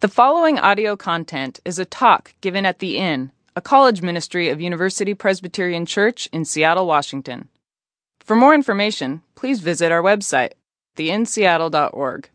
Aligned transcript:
The 0.00 0.06
following 0.06 0.60
audio 0.60 0.94
content 0.94 1.58
is 1.64 1.80
a 1.80 1.84
talk 1.84 2.32
given 2.40 2.64
at 2.64 2.78
The 2.78 2.98
Inn, 2.98 3.32
a 3.56 3.60
college 3.60 4.00
ministry 4.00 4.48
of 4.48 4.60
University 4.60 5.12
Presbyterian 5.12 5.86
Church 5.86 6.28
in 6.32 6.44
Seattle, 6.44 6.86
Washington. 6.86 7.48
For 8.20 8.36
more 8.36 8.54
information, 8.54 9.22
please 9.34 9.58
visit 9.58 9.90
our 9.90 10.00
website, 10.00 10.52
theinnseattle.org. 10.96 12.30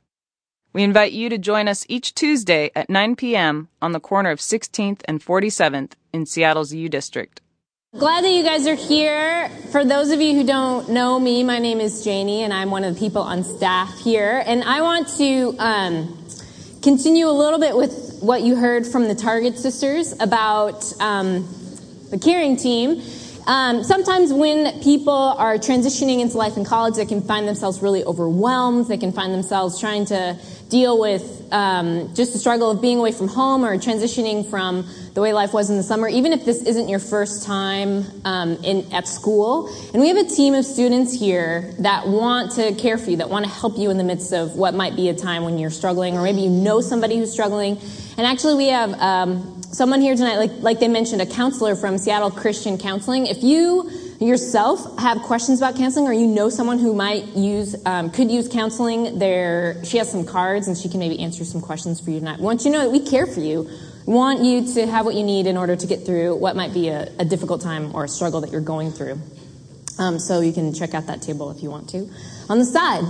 We 0.73 0.83
invite 0.83 1.13
you 1.13 1.29
to 1.29 1.37
join 1.37 1.69
us 1.69 1.85
each 1.87 2.13
Tuesday 2.13 2.69
at 2.75 2.89
9 2.89 3.15
p.m. 3.15 3.69
on 3.81 3.93
the 3.93 4.01
corner 4.01 4.31
of 4.31 4.39
16th 4.39 4.99
and 5.05 5.23
47th 5.23 5.93
in 6.11 6.25
Seattle's 6.25 6.73
U 6.73 6.89
District. 6.89 7.39
Glad 7.97 8.25
that 8.25 8.31
you 8.31 8.43
guys 8.43 8.67
are 8.67 8.75
here. 8.75 9.47
For 9.71 9.85
those 9.85 10.11
of 10.11 10.19
you 10.19 10.33
who 10.35 10.43
don't 10.43 10.89
know 10.89 11.17
me, 11.17 11.45
my 11.45 11.59
name 11.59 11.79
is 11.79 12.03
Janie, 12.03 12.43
and 12.43 12.51
I'm 12.51 12.71
one 12.71 12.83
of 12.83 12.95
the 12.95 12.99
people 12.99 13.21
on 13.21 13.45
staff 13.45 13.97
here. 13.99 14.43
And 14.45 14.65
I 14.65 14.81
want 14.81 15.07
to 15.19 15.55
um, 15.59 16.19
continue 16.83 17.27
a 17.27 17.31
little 17.31 17.59
bit 17.59 17.75
with 17.77 18.19
what 18.19 18.41
you 18.41 18.57
heard 18.57 18.85
from 18.85 19.07
the 19.07 19.15
Target 19.15 19.57
sisters 19.57 20.13
about 20.19 20.83
um, 21.01 21.47
the 22.11 22.19
caring 22.19 22.57
team. 22.57 23.01
Um, 23.47 23.83
sometimes 23.83 24.33
when 24.33 24.81
people 24.81 25.13
are 25.13 25.55
transitioning 25.55 26.19
into 26.19 26.37
life 26.37 26.57
in 26.57 26.65
college, 26.65 26.95
they 26.95 27.05
can 27.05 27.21
find 27.21 27.47
themselves 27.47 27.81
really 27.81 28.03
overwhelmed. 28.03 28.87
They 28.87 28.97
can 28.97 29.13
find 29.13 29.33
themselves 29.33 29.79
trying 29.79 30.05
to 30.07 30.37
deal 30.73 30.99
with 30.99 31.47
um, 31.51 32.13
just 32.15 32.33
the 32.33 32.39
struggle 32.39 32.71
of 32.71 32.81
being 32.81 32.97
away 32.97 33.11
from 33.11 33.27
home 33.27 33.63
or 33.63 33.77
transitioning 33.77 34.49
from 34.49 34.89
the 35.13 35.21
way 35.21 35.31
life 35.31 35.53
was 35.53 35.69
in 35.69 35.77
the 35.77 35.83
summer, 35.83 36.07
even 36.07 36.33
if 36.33 36.45
this 36.45 36.63
isn't 36.63 36.89
your 36.89 36.97
first 36.97 37.45
time 37.45 38.03
um, 38.25 38.53
in, 38.63 38.91
at 38.91 39.07
school. 39.07 39.67
And 39.93 40.01
we 40.01 40.07
have 40.07 40.17
a 40.17 40.25
team 40.27 40.55
of 40.55 40.65
students 40.65 41.13
here 41.13 41.71
that 41.77 42.07
want 42.07 42.53
to 42.53 42.73
care 42.73 42.97
for 42.97 43.11
you, 43.11 43.17
that 43.17 43.29
want 43.29 43.45
to 43.45 43.51
help 43.51 43.77
you 43.77 43.91
in 43.91 43.99
the 43.99 44.03
midst 44.03 44.33
of 44.33 44.55
what 44.55 44.73
might 44.73 44.95
be 44.95 45.09
a 45.09 45.13
time 45.13 45.43
when 45.43 45.59
you're 45.59 45.69
struggling, 45.69 46.17
or 46.17 46.23
maybe 46.23 46.41
you 46.41 46.49
know 46.49 46.81
somebody 46.81 47.19
who's 47.19 47.31
struggling. 47.31 47.77
And 48.17 48.25
actually, 48.25 48.55
we 48.55 48.69
have 48.69 48.93
um, 48.99 49.61
someone 49.61 50.01
here 50.01 50.15
tonight, 50.15 50.37
like, 50.37 50.51
like 50.61 50.79
they 50.79 50.87
mentioned, 50.87 51.21
a 51.21 51.27
counselor 51.27 51.75
from 51.75 51.99
Seattle 51.99 52.31
Christian 52.31 52.79
Counseling. 52.79 53.27
If 53.27 53.43
you 53.43 53.91
yourself 54.19 54.99
have 54.99 55.21
questions 55.21 55.59
about 55.59 55.75
counseling 55.75 56.07
or 56.07 56.13
you 56.13 56.27
know 56.27 56.49
someone 56.49 56.79
who 56.79 56.93
might 56.93 57.25
use 57.35 57.75
um, 57.85 58.09
could 58.09 58.29
use 58.31 58.47
counseling 58.47 59.19
there 59.19 59.83
she 59.83 59.97
has 59.97 60.09
some 60.09 60.25
cards 60.25 60.67
and 60.67 60.77
she 60.77 60.89
can 60.89 60.99
maybe 60.99 61.19
answer 61.19 61.43
some 61.43 61.61
questions 61.61 61.99
for 61.99 62.11
you 62.11 62.19
tonight. 62.19 62.39
Once 62.39 62.65
you 62.65 62.71
know 62.71 62.79
that 62.79 62.91
we 62.91 62.99
care 62.99 63.25
for 63.25 63.39
you. 63.39 63.69
Want 64.05 64.43
you 64.43 64.73
to 64.73 64.85
have 64.85 65.05
what 65.05 65.15
you 65.15 65.23
need 65.23 65.47
in 65.47 65.55
order 65.55 65.77
to 65.77 65.87
get 65.87 66.05
through 66.05 66.35
what 66.35 66.57
might 66.57 66.73
be 66.73 66.89
a, 66.89 67.09
a 67.19 67.23
difficult 67.23 67.61
time 67.61 67.95
or 67.95 68.03
a 68.03 68.07
struggle 68.09 68.41
that 68.41 68.51
you're 68.51 68.59
going 68.59 68.91
through. 68.91 69.17
Um, 69.97 70.19
so 70.19 70.41
you 70.41 70.51
can 70.51 70.73
check 70.73 70.93
out 70.93 71.07
that 71.07 71.21
table 71.21 71.49
if 71.51 71.63
you 71.63 71.69
want 71.69 71.87
to. 71.91 72.09
On 72.49 72.59
the 72.59 72.65
side 72.65 73.03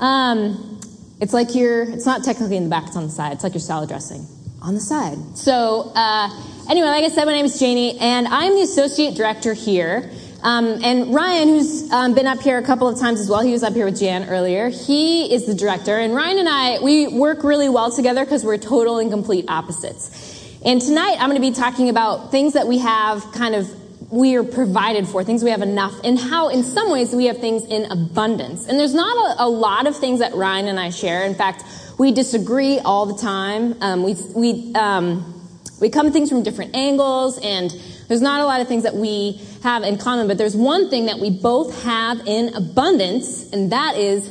um, 0.00 0.80
it's 1.20 1.32
like 1.32 1.54
you're 1.54 1.82
it's 1.84 2.04
not 2.06 2.24
technically 2.24 2.56
in 2.56 2.64
the 2.64 2.70
back 2.70 2.88
it's 2.88 2.96
on 2.96 3.04
the 3.04 3.10
side. 3.10 3.32
It's 3.32 3.44
like 3.44 3.54
your 3.54 3.60
salad 3.60 3.88
dressing 3.88 4.26
on 4.60 4.74
the 4.74 4.80
side. 4.80 5.18
So 5.36 5.92
uh, 5.94 6.28
anyway 6.68 6.88
like 6.88 7.04
i 7.04 7.08
said 7.08 7.24
my 7.26 7.32
name 7.32 7.44
is 7.44 7.58
janie 7.58 7.98
and 7.98 8.26
i'm 8.28 8.54
the 8.54 8.62
associate 8.62 9.14
director 9.14 9.52
here 9.52 10.10
um, 10.44 10.84
and 10.84 11.14
Ryan, 11.14 11.48
who's 11.48 11.90
um, 11.90 12.14
been 12.14 12.26
up 12.26 12.40
here 12.40 12.58
a 12.58 12.62
couple 12.62 12.86
of 12.86 13.00
times 13.00 13.18
as 13.18 13.30
well, 13.30 13.40
he 13.40 13.50
was 13.50 13.62
up 13.62 13.72
here 13.72 13.86
with 13.86 13.98
Jan 13.98 14.28
earlier. 14.28 14.68
He 14.68 15.32
is 15.32 15.46
the 15.46 15.54
director, 15.54 15.98
and 15.98 16.14
Ryan 16.14 16.38
and 16.38 16.48
I 16.50 16.80
we 16.80 17.08
work 17.08 17.42
really 17.42 17.70
well 17.70 17.90
together 17.90 18.26
because 18.26 18.44
we're 18.44 18.58
total 18.58 18.98
and 18.98 19.10
complete 19.10 19.46
opposites. 19.48 20.60
And 20.62 20.82
tonight 20.82 21.16
I'm 21.18 21.30
going 21.30 21.40
to 21.40 21.48
be 21.48 21.50
talking 21.50 21.88
about 21.88 22.30
things 22.30 22.52
that 22.52 22.68
we 22.68 22.76
have 22.78 23.24
kind 23.32 23.54
of 23.54 23.70
we 24.12 24.36
are 24.36 24.44
provided 24.44 25.08
for, 25.08 25.24
things 25.24 25.42
we 25.42 25.50
have 25.50 25.62
enough, 25.62 25.98
and 26.04 26.18
how 26.18 26.50
in 26.50 26.62
some 26.62 26.90
ways 26.90 27.14
we 27.14 27.24
have 27.24 27.38
things 27.38 27.64
in 27.64 27.90
abundance. 27.90 28.68
And 28.68 28.78
there's 28.78 28.94
not 28.94 29.16
a, 29.16 29.44
a 29.44 29.48
lot 29.48 29.86
of 29.86 29.96
things 29.96 30.20
that 30.20 30.34
Ryan 30.34 30.68
and 30.68 30.78
I 30.78 30.90
share. 30.90 31.24
In 31.24 31.34
fact, 31.34 31.64
we 31.98 32.12
disagree 32.12 32.80
all 32.80 33.06
the 33.06 33.16
time. 33.16 33.76
Um, 33.80 34.02
we 34.02 34.14
we 34.34 34.74
um, 34.74 35.34
we 35.80 35.88
come 35.88 36.06
at 36.06 36.12
things 36.12 36.28
from 36.28 36.42
different 36.42 36.76
angles 36.76 37.38
and 37.38 37.74
there's 38.08 38.20
not 38.20 38.40
a 38.40 38.44
lot 38.44 38.60
of 38.60 38.68
things 38.68 38.82
that 38.82 38.94
we 38.94 39.40
have 39.64 39.82
in 39.82 39.98
common, 39.98 40.28
but 40.28 40.38
there's 40.38 40.54
one 40.54 40.88
thing 40.90 41.06
that 41.06 41.18
we 41.18 41.30
both 41.30 41.82
have 41.82 42.20
in 42.26 42.54
abundance, 42.54 43.50
and 43.52 43.72
that 43.72 43.96
is 43.96 44.30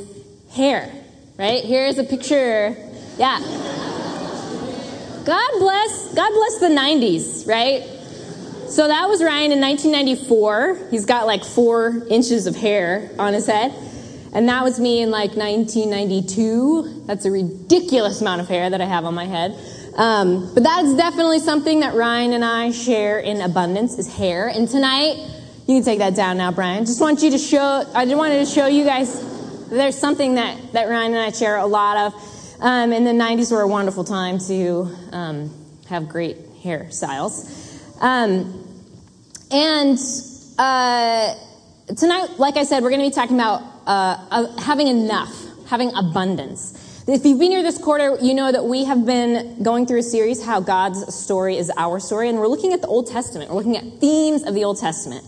hair. 0.54 0.90
Right? 1.38 1.66
Here's 1.66 1.98
a 1.98 2.04
picture. 2.04 2.78
Yeah. 3.18 3.40
God 5.26 5.52
bless, 5.60 6.14
God 6.14 6.32
bless 6.32 6.60
the 6.60 6.70
90s, 6.70 7.48
right? 7.48 7.82
So 8.70 8.88
that 8.88 9.10
was 9.10 9.24
Ryan 9.24 9.52
in 9.52 9.60
1994. 9.60 10.90
He's 10.92 11.06
got 11.06 11.26
like 11.26 11.44
four 11.44 12.06
inches 12.10 12.46
of 12.46 12.56
hair 12.56 13.10
on 13.18 13.34
his 13.34 13.48
head. 13.48 13.74
And 14.34 14.50
that 14.50 14.64
was 14.64 14.80
me 14.80 15.02
in 15.02 15.12
like 15.12 15.36
1992. 15.36 17.04
That's 17.06 17.26
a 17.26 17.32
ridiculous 17.32 18.22
amount 18.22 18.42
of 18.42 18.48
hair 18.48 18.70
that 18.70 18.82
I 18.82 18.86
have 18.86 19.06
on 19.06 19.14
my 19.14 19.26
head. 19.26 19.56
Um, 19.96 20.52
but 20.54 20.64
that's 20.64 20.96
definitely 20.96 21.40
something 21.40 21.82
that 21.82 21.94
Ryan 21.94 22.34
and 22.34 22.44
I 22.44 22.72
share 22.72 23.20
in 23.20 23.42
abundance 23.42 23.98
is 24.00 24.14
hair. 24.14 24.48
And 24.48 24.68
tonight, 24.68 25.18
you 25.68 25.76
can 25.76 25.84
take 25.84 26.00
that 26.00 26.16
down 26.16 26.38
now, 26.38 26.52
Brian. 26.52 26.86
Just 26.86 27.00
want 27.00 27.22
you 27.22 27.32
to 27.32 27.38
show, 27.38 27.86
I 27.94 28.06
just 28.06 28.18
wanted 28.18 28.40
to 28.40 28.46
show 28.46 28.68
you 28.68 28.84
guys 28.84 29.70
there's 29.70 29.98
something 29.98 30.36
that, 30.36 30.74
that 30.74 30.90
Ryan 30.90 31.14
and 31.14 31.22
I 31.22 31.32
share 31.32 31.58
a 31.58 31.66
lot 31.66 31.98
of. 31.98 32.14
Um, 32.60 32.92
and 32.92 33.06
the 33.06 33.12
90s 33.12 33.52
were 33.52 33.62
a 33.62 33.68
wonderful 33.68 34.04
time 34.04 34.40
to 34.48 34.96
um, 35.12 35.52
have 35.88 36.10
great 36.10 36.38
hairstyles. 36.64 37.82
Um, 38.02 38.68
and 39.52 39.98
uh, 40.58 41.36
tonight, 41.96 42.40
like 42.40 42.58
I 42.58 42.64
said, 42.64 42.84
we're 42.84 42.90
going 42.90 43.02
to 43.02 43.10
be 43.10 43.14
talking 43.14 43.36
about 43.36 43.62
uh, 43.86 44.28
uh, 44.32 44.62
having 44.62 44.88
enough, 44.88 45.34
having 45.68 45.94
abundance. 45.96 46.80
If 47.06 47.26
you've 47.26 47.38
been 47.38 47.52
here 47.52 47.64
this 47.64 47.78
quarter, 47.78 48.18
you 48.22 48.34
know 48.34 48.50
that 48.50 48.64
we 48.64 48.86
have 48.86 49.06
been 49.06 49.62
going 49.62 49.86
through 49.88 50.00
a 50.00 50.04
series, 50.04 50.42
How 50.42 50.62
God's 50.62 51.14
Story 51.14 51.58
is 51.58 51.70
Our 51.76 52.00
Story, 52.00 52.30
and 52.30 52.40
we're 52.40 52.48
looking 52.48 52.72
at 52.72 52.80
the 52.80 52.88
Old 52.88 53.08
Testament. 53.08 53.50
We're 53.50 53.58
looking 53.58 53.76
at 53.76 54.00
themes 54.00 54.44
of 54.44 54.54
the 54.54 54.64
Old 54.64 54.80
Testament. 54.80 55.26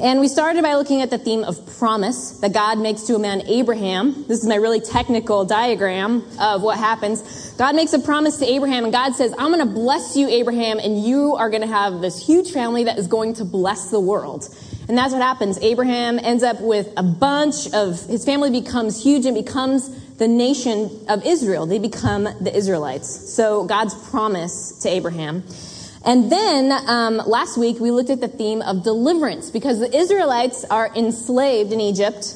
And 0.00 0.20
we 0.20 0.28
started 0.28 0.62
by 0.62 0.76
looking 0.76 1.02
at 1.02 1.10
the 1.10 1.18
theme 1.18 1.44
of 1.44 1.58
promise 1.76 2.38
that 2.40 2.54
God 2.54 2.78
makes 2.78 3.02
to 3.02 3.16
a 3.16 3.18
man, 3.18 3.42
Abraham. 3.42 4.24
This 4.26 4.40
is 4.40 4.46
my 4.48 4.54
really 4.54 4.80
technical 4.80 5.44
diagram 5.44 6.24
of 6.40 6.62
what 6.62 6.78
happens. 6.78 7.52
God 7.58 7.76
makes 7.76 7.92
a 7.92 7.98
promise 7.98 8.38
to 8.38 8.46
Abraham, 8.46 8.84
and 8.84 8.92
God 8.92 9.14
says, 9.14 9.34
I'm 9.36 9.52
going 9.52 9.68
to 9.68 9.74
bless 9.74 10.16
you, 10.16 10.30
Abraham, 10.30 10.78
and 10.78 11.04
you 11.04 11.34
are 11.34 11.50
going 11.50 11.60
to 11.60 11.68
have 11.68 12.00
this 12.00 12.26
huge 12.26 12.52
family 12.52 12.84
that 12.84 12.96
is 12.96 13.06
going 13.06 13.34
to 13.34 13.44
bless 13.44 13.90
the 13.90 14.00
world. 14.00 14.48
And 14.88 14.96
that's 14.96 15.12
what 15.12 15.20
happens. 15.20 15.58
Abraham 15.58 16.18
ends 16.18 16.42
up 16.42 16.62
with 16.62 16.90
a 16.96 17.02
bunch 17.02 17.70
of, 17.74 18.02
his 18.06 18.24
family 18.24 18.50
becomes 18.50 19.02
huge 19.02 19.26
and 19.26 19.34
becomes 19.34 19.90
the 20.18 20.28
nation 20.28 20.90
of 21.08 21.24
Israel. 21.24 21.66
They 21.66 21.78
become 21.78 22.24
the 22.24 22.54
Israelites. 22.54 23.08
So 23.32 23.64
God's 23.64 23.94
promise 24.10 24.78
to 24.80 24.88
Abraham. 24.88 25.44
And 26.04 26.30
then 26.30 26.72
um, 26.88 27.16
last 27.16 27.56
week 27.56 27.80
we 27.80 27.90
looked 27.90 28.10
at 28.10 28.20
the 28.20 28.28
theme 28.28 28.62
of 28.62 28.82
deliverance 28.82 29.50
because 29.50 29.78
the 29.80 29.94
Israelites 29.96 30.64
are 30.64 30.90
enslaved 30.94 31.72
in 31.72 31.80
Egypt, 31.80 32.34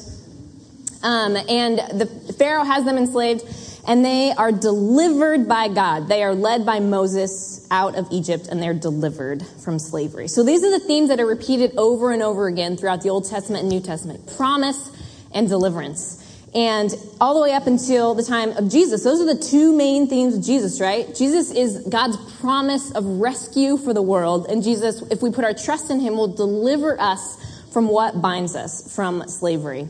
um, 1.01 1.35
and 1.35 1.77
the 1.99 2.05
Pharaoh 2.37 2.63
has 2.63 2.85
them 2.85 2.97
enslaved, 2.97 3.43
and 3.87 4.05
they 4.05 4.31
are 4.31 4.51
delivered 4.51 5.49
by 5.49 5.67
God. 5.67 6.07
They 6.07 6.23
are 6.23 6.35
led 6.35 6.65
by 6.65 6.79
Moses 6.79 7.67
out 7.71 7.95
of 7.95 8.07
Egypt, 8.11 8.47
and 8.47 8.61
they're 8.61 8.73
delivered 8.73 9.45
from 9.63 9.79
slavery. 9.79 10.27
So 10.27 10.43
these 10.43 10.63
are 10.63 10.71
the 10.71 10.85
themes 10.85 11.09
that 11.09 11.19
are 11.19 11.25
repeated 11.25 11.73
over 11.77 12.11
and 12.11 12.21
over 12.21 12.47
again 12.47 12.77
throughout 12.77 13.01
the 13.01 13.09
Old 13.09 13.29
Testament 13.29 13.63
and 13.63 13.69
New 13.69 13.81
Testament: 13.81 14.35
promise 14.37 14.91
and 15.33 15.49
deliverance 15.49 16.22
and 16.55 16.93
all 17.19 17.33
the 17.33 17.41
way 17.41 17.53
up 17.53 17.65
until 17.65 18.13
the 18.13 18.23
time 18.23 18.51
of 18.51 18.69
Jesus. 18.69 19.03
Those 19.03 19.21
are 19.21 19.33
the 19.33 19.41
two 19.41 19.75
main 19.75 20.07
themes 20.07 20.35
of 20.37 20.43
Jesus, 20.43 20.79
right? 20.79 21.13
Jesus 21.15 21.51
is 21.51 21.87
God's 21.87 22.17
promise 22.39 22.91
of 22.91 23.05
rescue 23.05 23.77
for 23.77 23.93
the 23.93 24.01
world. 24.01 24.45
And 24.49 24.61
Jesus, 24.61 25.01
if 25.09 25.21
we 25.21 25.31
put 25.31 25.43
our 25.43 25.53
trust 25.53 25.89
in 25.89 25.99
him, 25.99 26.15
will 26.15 26.33
deliver 26.33 26.99
us 26.99 27.37
from 27.71 27.87
what 27.87 28.21
binds 28.21 28.55
us 28.55 28.93
from 28.95 29.27
slavery. 29.27 29.89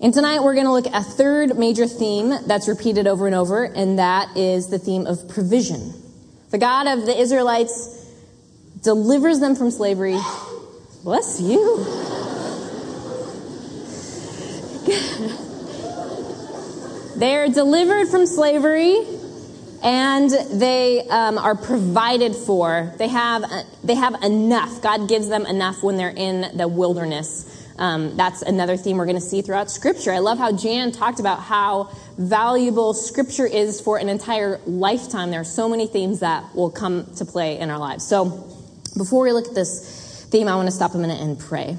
And 0.00 0.14
tonight 0.14 0.40
we're 0.40 0.54
going 0.54 0.66
to 0.66 0.72
look 0.72 0.86
at 0.86 0.94
a 0.94 1.04
third 1.04 1.58
major 1.58 1.86
theme 1.86 2.32
that's 2.46 2.68
repeated 2.68 3.06
over 3.06 3.26
and 3.26 3.34
over, 3.34 3.64
and 3.64 3.98
that 3.98 4.36
is 4.36 4.68
the 4.68 4.78
theme 4.78 5.06
of 5.06 5.28
provision. 5.28 5.92
The 6.50 6.58
God 6.58 6.86
of 6.86 7.04
the 7.04 7.18
Israelites 7.18 8.06
delivers 8.82 9.40
them 9.40 9.54
from 9.54 9.70
slavery. 9.70 10.16
Bless 11.02 11.40
you. 11.40 11.84
They're 17.18 17.48
delivered 17.48 18.06
from 18.06 18.26
slavery 18.26 18.96
and 19.82 20.30
they 20.30 21.00
um, 21.08 21.36
are 21.36 21.56
provided 21.56 22.36
for. 22.36 22.92
They 22.96 23.08
have, 23.08 23.42
uh, 23.42 23.62
they 23.82 23.96
have 23.96 24.22
enough. 24.22 24.80
God 24.82 25.08
gives 25.08 25.28
them 25.28 25.44
enough 25.44 25.82
when 25.82 25.96
they're 25.96 26.14
in 26.14 26.56
the 26.56 26.68
wilderness. 26.68 27.44
Um, 27.76 28.16
that's 28.16 28.42
another 28.42 28.76
theme 28.76 28.98
we're 28.98 29.06
going 29.06 29.16
to 29.16 29.20
see 29.20 29.42
throughout 29.42 29.68
Scripture. 29.68 30.12
I 30.12 30.20
love 30.20 30.38
how 30.38 30.52
Jan 30.52 30.92
talked 30.92 31.18
about 31.18 31.40
how 31.40 31.90
valuable 32.18 32.94
Scripture 32.94 33.46
is 33.46 33.80
for 33.80 33.98
an 33.98 34.08
entire 34.08 34.60
lifetime. 34.64 35.32
There 35.32 35.40
are 35.40 35.44
so 35.44 35.68
many 35.68 35.88
themes 35.88 36.20
that 36.20 36.54
will 36.54 36.70
come 36.70 37.12
to 37.16 37.24
play 37.24 37.58
in 37.58 37.68
our 37.68 37.78
lives. 37.78 38.06
So, 38.06 38.26
before 38.96 39.24
we 39.24 39.32
look 39.32 39.48
at 39.48 39.56
this 39.56 40.24
theme, 40.30 40.46
I 40.46 40.54
want 40.54 40.68
to 40.68 40.72
stop 40.72 40.94
a 40.94 40.98
minute 40.98 41.20
and 41.20 41.36
pray. 41.36 41.78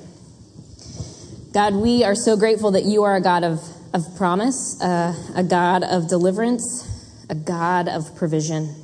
God, 1.54 1.76
we 1.76 2.04
are 2.04 2.16
so 2.16 2.36
grateful 2.36 2.72
that 2.72 2.84
you 2.84 3.04
are 3.04 3.16
a 3.16 3.22
God 3.22 3.46
of 3.46 3.62
of 3.94 4.06
promise, 4.18 4.82
uh, 4.82 5.14
a 5.36 5.44
God 5.44 5.84
of 5.84 6.08
deliverance, 6.08 6.88
a 7.30 7.36
God 7.36 7.88
of 7.88 8.16
provision. 8.16 8.76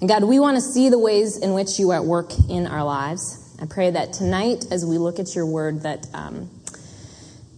And 0.00 0.08
God, 0.08 0.24
we 0.24 0.38
want 0.38 0.56
to 0.56 0.60
see 0.60 0.88
the 0.88 0.98
ways 0.98 1.38
in 1.38 1.54
which 1.54 1.78
you 1.78 1.90
are 1.90 1.96
at 1.96 2.04
work 2.04 2.32
in 2.48 2.66
our 2.66 2.84
lives. 2.84 3.56
I 3.60 3.66
pray 3.66 3.90
that 3.90 4.12
tonight, 4.12 4.66
as 4.70 4.84
we 4.84 4.98
look 4.98 5.18
at 5.18 5.34
your 5.34 5.46
word, 5.46 5.82
that 5.82 6.06
um, 6.12 6.50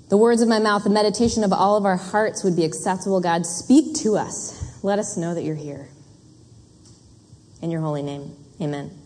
the 0.08 0.16
words 0.16 0.42
of 0.42 0.48
my 0.48 0.58
mouth, 0.58 0.84
the 0.84 0.90
meditation 0.90 1.42
of 1.42 1.52
all 1.52 1.76
of 1.76 1.84
our 1.84 1.96
hearts 1.96 2.44
would 2.44 2.54
be 2.54 2.64
acceptable. 2.64 3.20
God, 3.20 3.46
speak 3.46 3.96
to 3.96 4.16
us. 4.16 4.84
Let 4.84 4.98
us 4.98 5.16
know 5.16 5.34
that 5.34 5.42
you're 5.42 5.56
here. 5.56 5.88
In 7.62 7.70
your 7.70 7.80
holy 7.80 8.02
name, 8.02 8.36
amen. 8.60 9.05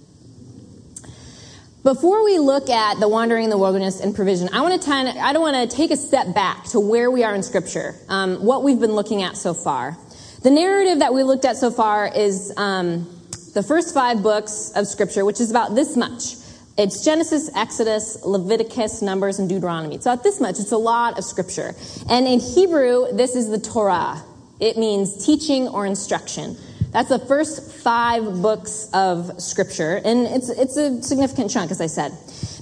Before 1.82 2.23
we 2.23 2.38
look 2.38 2.69
at 2.69 3.00
the 3.00 3.09
wandering 3.09 3.44
in 3.44 3.50
the 3.50 3.56
wilderness 3.56 4.00
and 4.00 4.15
provision, 4.15 4.50
I 4.53 4.61
want 4.61 4.79
to 4.82 4.87
kind—I 4.87 5.32
don't 5.32 5.41
want 5.41 5.71
to 5.71 5.75
take 5.75 5.91
a 5.91 5.97
step 5.97 6.35
back 6.35 6.65
to 6.65 6.81
where 6.81 7.11
we 7.11 7.25
are 7.25 7.35
in 7.35 7.43
Scripture, 7.43 7.94
um, 8.11 8.44
what 8.44 8.62
we've 8.62 8.79
been 8.79 8.93
looking 8.93 9.23
at 9.23 9.38
so 9.38 9.55
far. 9.55 9.97
The 10.43 10.50
narrative 10.50 10.99
that 10.99 11.15
we 11.15 11.23
looked 11.23 11.47
at 11.47 11.56
so 11.56 11.71
far 11.71 12.06
is 12.15 12.53
um, 12.59 13.09
the 13.55 13.62
first 13.62 13.94
five 13.94 14.23
books 14.23 14.73
of 14.77 14.87
Scripture, 14.88 15.25
which 15.25 15.41
is 15.41 15.50
about 15.50 15.75
this 15.75 15.97
much. 15.97 16.35
It's 16.77 17.03
Genesis, 17.03 17.50
Exodus, 17.56 18.23
Leviticus, 18.26 19.00
Numbers, 19.00 19.38
and 19.38 19.49
Deuteronomy. 19.49 19.94
It's 19.94 20.05
about 20.05 20.23
this 20.23 20.38
much. 20.38 20.61
It's 20.61 20.73
a 20.73 20.79
lot 20.79 21.17
of 21.17 21.25
Scripture. 21.25 21.75
And 22.11 22.26
in 22.26 22.41
Hebrew, 22.41 23.11
this 23.12 23.35
is 23.35 23.49
the 23.49 23.59
Torah. 23.59 24.23
It 24.61 24.76
means 24.76 25.25
teaching 25.25 25.67
or 25.67 25.87
instruction. 25.87 26.59
That's 26.92 27.08
the 27.08 27.20
first 27.20 27.70
five 27.82 28.42
books 28.42 28.88
of 28.92 29.40
scripture, 29.40 30.00
and 30.04 30.26
it's, 30.26 30.48
it's 30.48 30.76
a 30.76 31.00
significant 31.02 31.52
chunk, 31.52 31.70
as 31.70 31.81
I 31.81 31.87
said. 31.87 32.12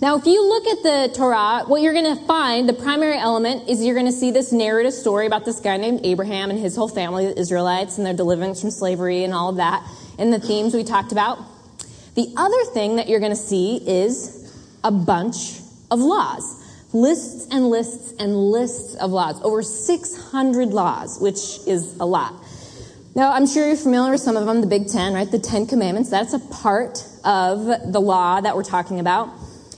Now, 0.02 0.16
if 0.18 0.26
you 0.26 0.46
look 0.46 0.66
at 0.66 0.82
the 0.82 1.14
Torah, 1.16 1.64
what 1.66 1.80
you're 1.80 1.94
going 1.94 2.14
to 2.14 2.24
find, 2.26 2.68
the 2.68 2.74
primary 2.74 3.16
element 3.16 3.70
is 3.70 3.82
you're 3.82 3.94
going 3.94 4.06
to 4.06 4.12
see 4.12 4.30
this 4.30 4.52
narrative 4.52 4.92
story 4.92 5.26
about 5.26 5.46
this 5.46 5.60
guy 5.60 5.78
named 5.78 6.00
Abraham 6.04 6.50
and 6.50 6.58
his 6.58 6.76
whole 6.76 6.88
family, 6.88 7.26
the 7.26 7.38
Israelites, 7.38 7.96
and 7.96 8.06
their 8.06 8.12
deliverance 8.12 8.60
from 8.60 8.70
slavery 8.70 9.24
and 9.24 9.32
all 9.32 9.48
of 9.48 9.56
that, 9.56 9.82
and 10.18 10.30
the 10.30 10.38
themes 10.38 10.74
we 10.74 10.84
talked 10.84 11.10
about. 11.10 11.38
The 12.14 12.32
other 12.36 12.64
thing 12.74 12.96
that 12.96 13.08
you're 13.08 13.20
going 13.20 13.32
to 13.32 13.36
see 13.36 13.76
is 13.76 14.52
a 14.84 14.90
bunch 14.90 15.60
of 15.90 16.00
laws. 16.00 16.64
Lists 16.92 17.48
and 17.50 17.70
lists 17.70 18.12
and 18.18 18.36
lists 18.36 18.94
of 18.96 19.10
laws. 19.10 19.40
Over 19.42 19.62
600 19.62 20.68
laws, 20.68 21.18
which 21.18 21.66
is 21.66 21.96
a 21.98 22.04
lot. 22.04 22.34
Now, 23.14 23.32
I'm 23.32 23.46
sure 23.46 23.66
you're 23.66 23.76
familiar 23.76 24.12
with 24.12 24.20
some 24.20 24.36
of 24.36 24.46
them, 24.46 24.60
the 24.60 24.66
Big 24.66 24.86
Ten, 24.88 25.12
right? 25.12 25.30
The 25.30 25.38
Ten 25.38 25.66
Commandments. 25.66 26.10
That's 26.10 26.34
a 26.34 26.38
part 26.38 27.04
of 27.24 27.66
the 27.92 28.00
law 28.00 28.40
that 28.40 28.54
we're 28.54 28.62
talking 28.62 29.00
about. 29.00 29.30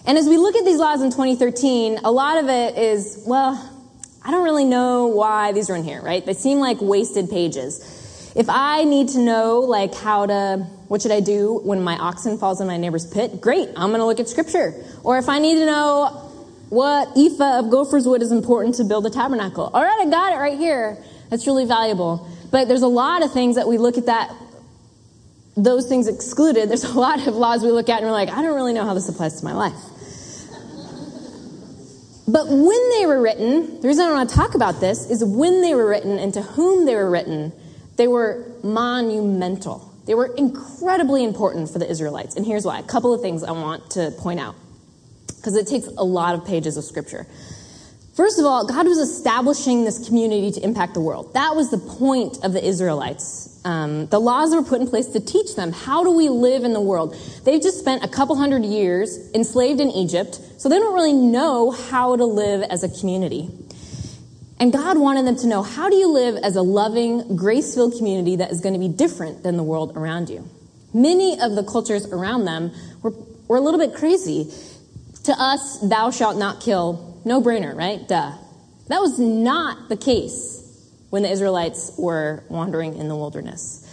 And 0.06 0.18
as 0.18 0.26
we 0.26 0.36
look 0.36 0.56
at 0.56 0.64
these 0.64 0.78
laws 0.78 1.02
in 1.02 1.10
2013, 1.10 2.00
a 2.04 2.10
lot 2.10 2.38
of 2.38 2.48
it 2.48 2.76
is, 2.76 3.22
well, 3.26 3.70
I 4.22 4.30
don't 4.30 4.44
really 4.44 4.64
know 4.64 5.06
why 5.06 5.52
these 5.52 5.70
are 5.70 5.76
in 5.76 5.84
here, 5.84 6.02
right? 6.02 6.24
They 6.24 6.34
seem 6.34 6.58
like 6.58 6.78
wasted 6.80 7.30
pages. 7.30 8.32
If 8.36 8.48
I 8.48 8.84
need 8.84 9.08
to 9.10 9.18
know, 9.18 9.60
like, 9.60 9.94
how 9.94 10.26
to, 10.26 10.66
what 10.88 11.02
should 11.02 11.12
I 11.12 11.20
do 11.20 11.60
when 11.64 11.82
my 11.82 11.96
oxen 11.96 12.38
falls 12.38 12.60
in 12.60 12.66
my 12.66 12.76
neighbor's 12.76 13.06
pit? 13.06 13.40
Great, 13.40 13.68
I'm 13.70 13.88
going 13.88 14.00
to 14.00 14.06
look 14.06 14.20
at 14.20 14.28
scripture. 14.28 14.74
Or 15.02 15.18
if 15.18 15.28
I 15.28 15.38
need 15.38 15.54
to 15.56 15.66
know 15.66 16.26
what 16.68 17.08
ephah 17.16 17.58
of 17.58 17.70
gopher's 17.70 18.06
wood 18.06 18.22
is 18.22 18.32
important 18.32 18.76
to 18.76 18.84
build 18.84 19.06
a 19.06 19.10
tabernacle. 19.10 19.70
All 19.72 19.82
right, 19.82 20.06
I 20.06 20.10
got 20.10 20.32
it 20.32 20.36
right 20.36 20.58
here. 20.58 20.98
That's 21.28 21.46
really 21.46 21.64
valuable. 21.64 22.28
But 22.50 22.68
there's 22.68 22.82
a 22.82 22.88
lot 22.88 23.22
of 23.22 23.32
things 23.32 23.56
that 23.56 23.68
we 23.68 23.78
look 23.78 23.96
at 23.96 24.06
that, 24.06 24.34
those 25.56 25.86
things 25.88 26.08
excluded. 26.08 26.68
There's 26.68 26.84
a 26.84 26.98
lot 26.98 27.26
of 27.26 27.36
laws 27.36 27.62
we 27.62 27.70
look 27.70 27.88
at 27.88 27.98
and 27.98 28.06
we're 28.06 28.12
like, 28.12 28.30
I 28.30 28.42
don't 28.42 28.54
really 28.54 28.72
know 28.72 28.84
how 28.84 28.94
this 28.94 29.08
applies 29.08 29.38
to 29.40 29.44
my 29.44 29.52
life. 29.52 29.74
But 32.26 32.46
when 32.48 32.90
they 32.98 33.06
were 33.06 33.20
written, 33.20 33.80
the 33.80 33.88
reason 33.88 34.06
I 34.06 34.12
want 34.12 34.30
to 34.30 34.36
talk 34.36 34.54
about 34.54 34.80
this 34.80 35.10
is 35.10 35.24
when 35.24 35.62
they 35.62 35.74
were 35.74 35.86
written 35.86 36.18
and 36.18 36.32
to 36.34 36.42
whom 36.42 36.86
they 36.86 36.94
were 36.94 37.10
written, 37.10 37.52
they 37.96 38.06
were 38.06 38.46
monumental. 38.62 39.92
They 40.06 40.14
were 40.14 40.26
incredibly 40.36 41.24
important 41.24 41.70
for 41.70 41.80
the 41.80 41.90
Israelites. 41.90 42.36
And 42.36 42.46
here's 42.46 42.64
why. 42.64 42.78
A 42.78 42.84
couple 42.84 43.12
of 43.12 43.20
things 43.20 43.42
I 43.42 43.50
want 43.50 43.90
to 43.92 44.12
point 44.18 44.38
out. 44.38 44.54
Because 45.26 45.56
it 45.56 45.66
takes 45.66 45.86
a 45.86 46.04
lot 46.04 46.34
of 46.34 46.44
pages 46.44 46.76
of 46.76 46.84
scripture. 46.84 47.26
First 48.20 48.38
of 48.38 48.44
all, 48.44 48.66
God 48.66 48.86
was 48.86 48.98
establishing 48.98 49.86
this 49.86 50.06
community 50.06 50.50
to 50.50 50.62
impact 50.62 50.92
the 50.92 51.00
world. 51.00 51.32
That 51.32 51.56
was 51.56 51.70
the 51.70 51.78
point 51.78 52.44
of 52.44 52.52
the 52.52 52.62
Israelites. 52.62 53.58
Um, 53.64 54.08
the 54.08 54.20
laws 54.20 54.54
were 54.54 54.62
put 54.62 54.82
in 54.82 54.86
place 54.86 55.06
to 55.06 55.20
teach 55.20 55.56
them 55.56 55.72
how 55.72 56.04
do 56.04 56.10
we 56.10 56.28
live 56.28 56.64
in 56.64 56.74
the 56.74 56.82
world. 56.82 57.16
They've 57.44 57.62
just 57.62 57.78
spent 57.78 58.04
a 58.04 58.08
couple 58.08 58.36
hundred 58.36 58.62
years 58.66 59.32
enslaved 59.32 59.80
in 59.80 59.88
Egypt, 59.88 60.38
so 60.58 60.68
they 60.68 60.78
don't 60.78 60.92
really 60.92 61.14
know 61.14 61.70
how 61.70 62.14
to 62.14 62.26
live 62.26 62.60
as 62.64 62.84
a 62.84 62.90
community. 62.90 63.48
And 64.58 64.70
God 64.70 64.98
wanted 64.98 65.26
them 65.26 65.36
to 65.36 65.46
know 65.46 65.62
how 65.62 65.88
do 65.88 65.96
you 65.96 66.12
live 66.12 66.36
as 66.44 66.56
a 66.56 66.62
loving, 66.62 67.36
grace 67.36 67.74
filled 67.74 67.96
community 67.96 68.36
that 68.36 68.50
is 68.50 68.60
going 68.60 68.74
to 68.74 68.78
be 68.78 68.88
different 68.88 69.44
than 69.44 69.56
the 69.56 69.64
world 69.64 69.96
around 69.96 70.28
you. 70.28 70.46
Many 70.92 71.40
of 71.40 71.54
the 71.54 71.64
cultures 71.64 72.04
around 72.04 72.44
them 72.44 72.70
were, 73.00 73.14
were 73.48 73.56
a 73.56 73.62
little 73.62 73.80
bit 73.80 73.94
crazy. 73.94 74.52
To 75.24 75.32
us, 75.32 75.78
thou 75.78 76.10
shalt 76.10 76.36
not 76.36 76.60
kill 76.60 77.09
no 77.24 77.42
brainer, 77.42 77.74
right? 77.74 78.06
Duh. 78.06 78.32
That 78.88 79.00
was 79.00 79.18
not 79.18 79.88
the 79.88 79.96
case 79.96 80.90
when 81.10 81.22
the 81.22 81.30
Israelites 81.30 81.92
were 81.98 82.44
wandering 82.48 82.96
in 82.96 83.08
the 83.08 83.16
wilderness. 83.16 83.86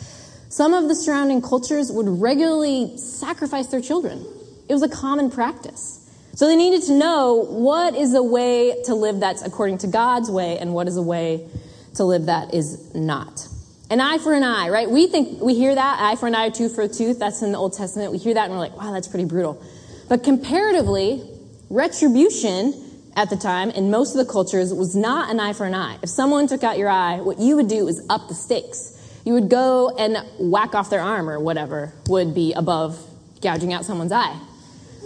Some 0.49 0.73
of 0.73 0.87
the 0.87 0.95
surrounding 0.95 1.41
cultures 1.41 1.91
would 1.91 2.07
regularly 2.07 2.97
sacrifice 2.97 3.67
their 3.67 3.81
children. 3.81 4.25
It 4.69 4.73
was 4.73 4.81
a 4.81 4.89
common 4.89 5.29
practice. 5.29 6.03
So 6.33 6.47
they 6.47 6.55
needed 6.55 6.83
to 6.83 6.93
know 6.93 7.45
what 7.45 7.95
is 7.95 8.13
a 8.13 8.23
way 8.23 8.81
to 8.83 8.95
live 8.95 9.19
that's 9.19 9.41
according 9.41 9.79
to 9.79 9.87
God's 9.87 10.29
way 10.29 10.57
and 10.59 10.73
what 10.73 10.87
is 10.87 10.97
a 10.97 11.01
way 11.01 11.47
to 11.95 12.03
live 12.03 12.27
that 12.27 12.53
is 12.53 12.93
not. 12.93 13.47
An 13.89 14.01
eye 14.01 14.17
for 14.19 14.33
an 14.33 14.43
eye, 14.43 14.69
right? 14.69 14.89
We 14.89 15.07
think, 15.07 15.41
we 15.41 15.55
hear 15.55 15.73
that, 15.73 15.99
eye 15.99 16.15
for 16.15 16.27
an 16.27 16.35
eye, 16.35 16.49
tooth 16.49 16.75
for 16.75 16.81
a 16.81 16.87
tooth. 16.87 17.19
That's 17.19 17.41
in 17.41 17.51
the 17.51 17.57
Old 17.57 17.73
Testament. 17.73 18.11
We 18.11 18.17
hear 18.17 18.33
that 18.33 18.45
and 18.45 18.53
we're 18.53 18.59
like, 18.59 18.77
wow, 18.77 18.91
that's 18.91 19.07
pretty 19.07 19.25
brutal. 19.25 19.61
But 20.09 20.23
comparatively, 20.23 21.23
retribution 21.69 22.73
at 23.17 23.31
the 23.31 23.35
time 23.35 23.71
in 23.71 23.89
most 23.89 24.15
of 24.15 24.25
the 24.25 24.31
cultures 24.31 24.71
was 24.71 24.95
not 24.95 25.31
an 25.31 25.39
eye 25.39 25.51
for 25.51 25.65
an 25.65 25.73
eye. 25.73 25.97
If 26.03 26.09
someone 26.09 26.47
took 26.47 26.63
out 26.63 26.77
your 26.77 26.87
eye, 26.87 27.19
what 27.19 27.39
you 27.39 27.55
would 27.55 27.67
do 27.67 27.87
is 27.87 28.05
up 28.09 28.27
the 28.29 28.35
stakes. 28.35 28.93
You 29.25 29.33
would 29.33 29.49
go 29.49 29.93
and 29.97 30.17
whack 30.39 30.75
off 30.75 30.91
their 30.91 31.01
arm 31.01 31.27
or 31.27 31.39
whatever 31.39 31.91
would 32.07 32.33
be 32.35 32.53
above 32.53 32.97
gouging 33.41 33.73
out 33.73 33.83
someone's 33.85 34.11
eye. 34.11 34.39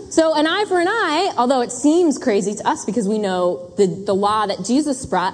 So 0.09 0.35
an 0.35 0.45
eye 0.45 0.65
for 0.67 0.79
an 0.79 0.89
eye, 0.89 1.33
although 1.37 1.61
it 1.61 1.71
seems 1.71 2.17
crazy 2.17 2.53
to 2.53 2.67
us 2.67 2.83
because 2.83 3.07
we 3.07 3.17
know 3.17 3.73
the, 3.77 3.87
the 3.87 4.13
law 4.13 4.45
that 4.45 4.65
Jesus 4.65 5.05
brought, 5.05 5.33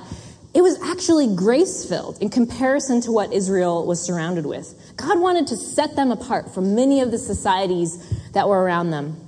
it 0.54 0.62
was 0.62 0.80
actually 0.84 1.36
grace 1.36 1.84
filled 1.84 2.22
in 2.22 2.30
comparison 2.30 3.02
to 3.02 3.12
what 3.12 3.34
Israel 3.34 3.88
was 3.88 4.00
surrounded 4.00 4.46
with. 4.46 4.76
God 4.96 5.20
wanted 5.20 5.48
to 5.48 5.58
set 5.58 5.96
them 5.96 6.12
apart 6.12 6.54
from 6.54 6.76
many 6.76 7.02
of 7.02 7.10
the 7.10 7.18
societies 7.18 7.98
that 8.34 8.48
were 8.48 8.62
around 8.62 8.92
them. 8.92 9.27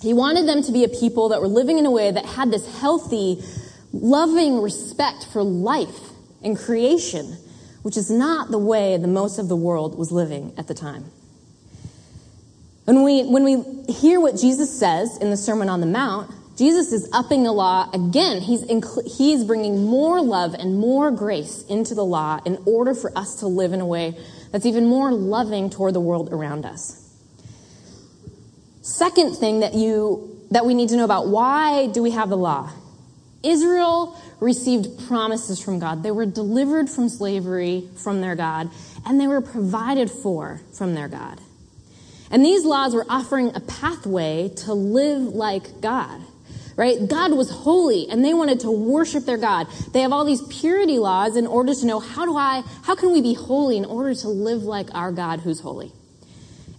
He 0.00 0.12
wanted 0.12 0.46
them 0.46 0.62
to 0.62 0.72
be 0.72 0.84
a 0.84 0.88
people 0.88 1.30
that 1.30 1.40
were 1.40 1.48
living 1.48 1.78
in 1.78 1.86
a 1.86 1.90
way 1.90 2.10
that 2.10 2.24
had 2.24 2.50
this 2.50 2.80
healthy, 2.80 3.42
loving 3.92 4.60
respect 4.60 5.26
for 5.32 5.42
life 5.42 6.10
and 6.42 6.56
creation, 6.56 7.36
which 7.82 7.96
is 7.96 8.10
not 8.10 8.50
the 8.50 8.58
way 8.58 8.96
the 8.96 9.08
most 9.08 9.38
of 9.38 9.48
the 9.48 9.56
world 9.56 9.98
was 9.98 10.12
living 10.12 10.52
at 10.58 10.68
the 10.68 10.74
time. 10.74 11.04
When 12.84 13.02
we, 13.02 13.24
when 13.24 13.42
we 13.42 13.92
hear 13.92 14.20
what 14.20 14.36
Jesus 14.36 14.76
says 14.78 15.16
in 15.18 15.30
the 15.30 15.36
Sermon 15.36 15.68
on 15.68 15.80
the 15.80 15.86
Mount, 15.86 16.30
Jesus 16.56 16.92
is 16.92 17.08
upping 17.12 17.42
the 17.42 17.52
law 17.52 17.90
again. 17.92 18.40
He's, 18.40 18.64
he's 19.18 19.44
bringing 19.44 19.84
more 19.84 20.22
love 20.22 20.54
and 20.54 20.78
more 20.78 21.10
grace 21.10 21.64
into 21.64 21.94
the 21.94 22.04
law 22.04 22.40
in 22.46 22.58
order 22.64 22.94
for 22.94 23.16
us 23.18 23.40
to 23.40 23.46
live 23.46 23.72
in 23.72 23.80
a 23.80 23.86
way 23.86 24.16
that's 24.52 24.64
even 24.64 24.86
more 24.86 25.12
loving 25.12 25.68
toward 25.68 25.94
the 25.94 26.00
world 26.00 26.32
around 26.32 26.64
us. 26.64 27.05
Second 28.86 29.34
thing 29.34 29.60
that 29.60 29.74
you 29.74 30.46
that 30.52 30.64
we 30.64 30.72
need 30.72 30.90
to 30.90 30.96
know 30.96 31.04
about 31.04 31.26
why 31.26 31.88
do 31.88 32.04
we 32.04 32.12
have 32.12 32.28
the 32.28 32.36
law? 32.36 32.70
Israel 33.42 34.16
received 34.38 35.08
promises 35.08 35.60
from 35.60 35.80
God. 35.80 36.04
They 36.04 36.12
were 36.12 36.24
delivered 36.24 36.88
from 36.88 37.08
slavery 37.08 37.88
from 37.96 38.20
their 38.20 38.36
God, 38.36 38.70
and 39.04 39.20
they 39.20 39.26
were 39.26 39.40
provided 39.40 40.08
for 40.08 40.60
from 40.72 40.94
their 40.94 41.08
God. 41.08 41.40
And 42.30 42.44
these 42.44 42.64
laws 42.64 42.94
were 42.94 43.04
offering 43.08 43.56
a 43.56 43.60
pathway 43.60 44.52
to 44.58 44.72
live 44.72 45.34
like 45.34 45.80
God. 45.80 46.20
Right? 46.76 47.08
God 47.08 47.32
was 47.32 47.50
holy 47.50 48.08
and 48.08 48.24
they 48.24 48.34
wanted 48.34 48.60
to 48.60 48.70
worship 48.70 49.24
their 49.24 49.38
God. 49.38 49.66
They 49.94 50.02
have 50.02 50.12
all 50.12 50.24
these 50.24 50.42
purity 50.42 51.00
laws 51.00 51.34
in 51.34 51.48
order 51.48 51.74
to 51.74 51.86
know 51.86 51.98
how 51.98 52.24
do 52.24 52.36
I, 52.36 52.62
how 52.84 52.94
can 52.94 53.12
we 53.12 53.20
be 53.20 53.34
holy 53.34 53.78
in 53.78 53.84
order 53.84 54.14
to 54.14 54.28
live 54.28 54.62
like 54.62 54.94
our 54.94 55.10
God 55.10 55.40
who's 55.40 55.58
holy? 55.58 55.90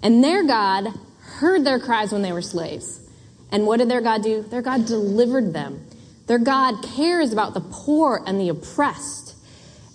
And 0.02 0.24
their 0.24 0.46
God 0.46 0.94
heard 1.38 1.66
their 1.66 1.80
cries 1.80 2.12
when 2.12 2.22
they 2.22 2.32
were 2.32 2.42
slaves. 2.42 3.00
And 3.52 3.66
what 3.66 3.78
did 3.78 3.90
their 3.90 4.02
God 4.02 4.24
do? 4.24 4.42
Their 4.42 4.62
God 4.62 4.86
delivered 4.86 5.54
them. 5.54 5.86
Their 6.28 6.40
God 6.40 6.84
cares 6.84 7.32
about 7.32 7.54
the 7.54 7.62
poor 7.62 8.22
and 8.26 8.40
the 8.40 8.50
oppressed. 8.50 9.36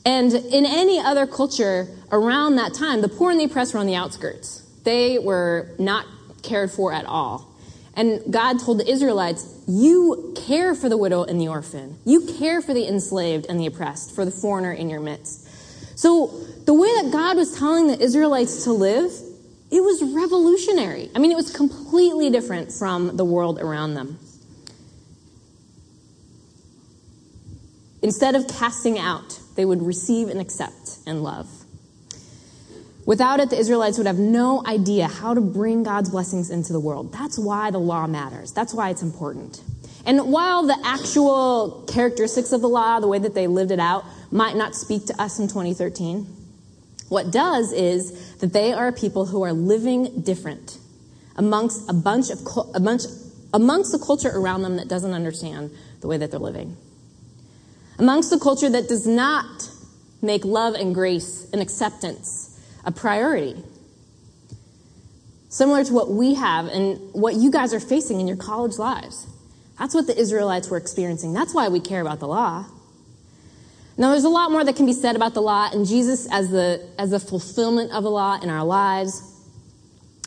And 0.05 0.33
in 0.33 0.65
any 0.67 0.99
other 0.99 1.27
culture 1.27 1.89
around 2.11 2.57
that 2.57 2.75
time, 2.75 3.03
the 3.03 3.09
poor 3.09 3.31
and 3.31 3.39
the 3.39 3.45
oppressed 3.45 3.75
were 3.75 3.81
on 3.81 3.87
the 3.87 3.95
outskirts. 3.95 4.63
They 4.85 5.19
were 5.19 5.75
not 5.79 6.07
cared 6.43 6.71
for 6.71 6.93
at 6.93 7.05
all. 7.05 7.53
And 7.95 8.33
God 8.33 8.59
told 8.59 8.79
the 8.79 8.91
Israelites, 8.91 9.63
You 9.69 10.35
care 10.47 10.75
for 10.75 10.89
the 10.89 10.97
widow 10.97 11.25
and 11.25 11.41
the 11.41 11.49
orphan. 11.49 11.99
You 12.05 12.27
care 12.39 12.63
for 12.63 12.73
the 12.73 12.89
enslaved 12.89 13.47
and 13.49 13.61
the 13.61 13.67
oppressed, 13.67 14.15
for 14.15 14.25
the 14.25 14.31
foreigner 14.31 14.73
in 14.73 14.89
your 14.89 15.01
midst. 15.01 15.47
So 15.99 16.29
the 16.65 16.75
way 16.75 16.89
that 17.03 17.11
God 17.13 17.37
was 17.37 17.57
telling 17.57 17.89
the 17.89 18.01
Israelites 18.01 18.65
to 18.65 18.73
live, 18.73 19.13
it 19.73 19.83
was 19.83 20.03
revolutionary. 20.03 21.11
I 21.17 21.19
mean, 21.19 21.33
it 21.33 21.37
was 21.37 21.51
completely 21.51 22.29
different 22.29 22.71
from 22.71 23.17
the 23.17 23.25
world 23.25 23.59
around 23.59 23.95
them. 23.95 24.19
Instead 28.03 28.35
of 28.35 28.47
casting 28.47 28.99
out, 28.99 29.41
they 29.57 29.65
would 29.65 29.81
receive 29.81 30.29
and 30.29 30.41
accept 30.41 30.99
and 31.07 31.23
love. 31.23 31.49
Without 33.07 33.41
it, 33.41 33.49
the 33.49 33.59
Israelites 33.59 33.97
would 33.97 34.07
have 34.07 34.19
no 34.19 34.63
idea 34.67 35.09
how 35.09 35.33
to 35.33 35.41
bring 35.41 35.85
God's 35.85 36.11
blessings 36.11 36.51
into 36.51 36.75
the 36.75 36.81
world. 36.81 37.11
That's 37.11 37.39
why 37.39 37.71
the 37.71 37.79
law 37.79 38.07
matters. 38.07 38.53
That's 38.53 38.75
why 38.75 38.91
it's 38.91 39.03
important. 39.03 39.63
And 40.05 40.31
while 40.31 40.67
the 40.67 40.79
actual 40.85 41.85
characteristics 41.89 42.53
of 42.53 42.61
the 42.61 42.69
law, 42.69 43.01
the 43.01 43.09
way 43.09 43.19
that 43.19 43.35
they 43.35 43.47
lived 43.47 43.71
it 43.71 43.81
out, 43.81 44.05
might 44.31 44.55
not 44.55 44.75
speak 44.75 45.07
to 45.07 45.21
us 45.21 45.39
in 45.39 45.49
2013, 45.49 46.27
what 47.13 47.31
does 47.31 47.73
is 47.73 48.32
that 48.43 48.53
they 48.53 48.73
are 48.73 48.91
people 48.91 49.27
who 49.27 49.43
are 49.45 49.53
living 49.53 50.21
different 50.21 50.79
amongst 51.37 51.89
a 51.89 51.93
bunch 51.93 52.29
of 52.29 52.41
a 52.75 52.81
bunch 52.81 53.03
amongst 53.55 53.93
the 53.93 54.05
culture 54.05 54.31
around 54.35 54.63
them 54.63 54.79
that 54.79 54.89
doesn't 54.89 55.13
understand 55.13 55.71
the 56.01 56.09
way 56.09 56.17
that 56.19 56.33
they're 56.33 56.41
living. 56.41 56.77
Amongst 58.01 58.31
the 58.31 58.41
culture 58.41 58.69
that 58.69 58.89
does 58.89 59.07
not 59.07 59.71
make 60.21 60.45
love 60.45 60.75
and 60.75 60.93
grace 60.93 61.49
and 61.53 61.63
acceptance 61.63 62.61
a 62.85 62.91
priority. 62.91 63.63
Similar 65.49 65.85
to 65.85 65.93
what 65.93 66.11
we 66.11 66.35
have 66.35 66.67
and 66.67 66.99
what 67.13 67.37
you 67.37 67.49
guys 67.49 67.73
are 67.73 67.79
facing 67.79 68.21
in 68.21 68.27
your 68.27 68.37
college 68.37 68.77
lives. 68.77 69.25
That's 69.79 69.95
what 69.95 70.09
the 70.09 70.19
Israelites 70.19 70.69
were 70.69 70.79
experiencing. 70.79 71.33
That's 71.33 71.55
why 71.55 71.69
we 71.69 71.79
care 71.79 72.01
about 72.01 72.19
the 72.19 72.27
law. 72.27 72.65
Now, 74.03 74.11
there's 74.11 74.25
a 74.25 74.29
lot 74.29 74.51
more 74.51 74.65
that 74.65 74.75
can 74.75 74.85
be 74.85 74.95
said 74.95 75.15
about 75.15 75.33
the 75.33 75.41
law 75.41 75.71
and 75.73 75.87
Jesus 75.87 76.27
as 76.33 76.51
the, 76.51 76.85
as 76.99 77.11
the 77.11 77.21
fulfillment 77.21 77.93
of 77.93 78.03
the 78.03 78.11
law 78.11 78.37
in 78.43 78.51
our 78.51 78.65
lives. 78.65 79.23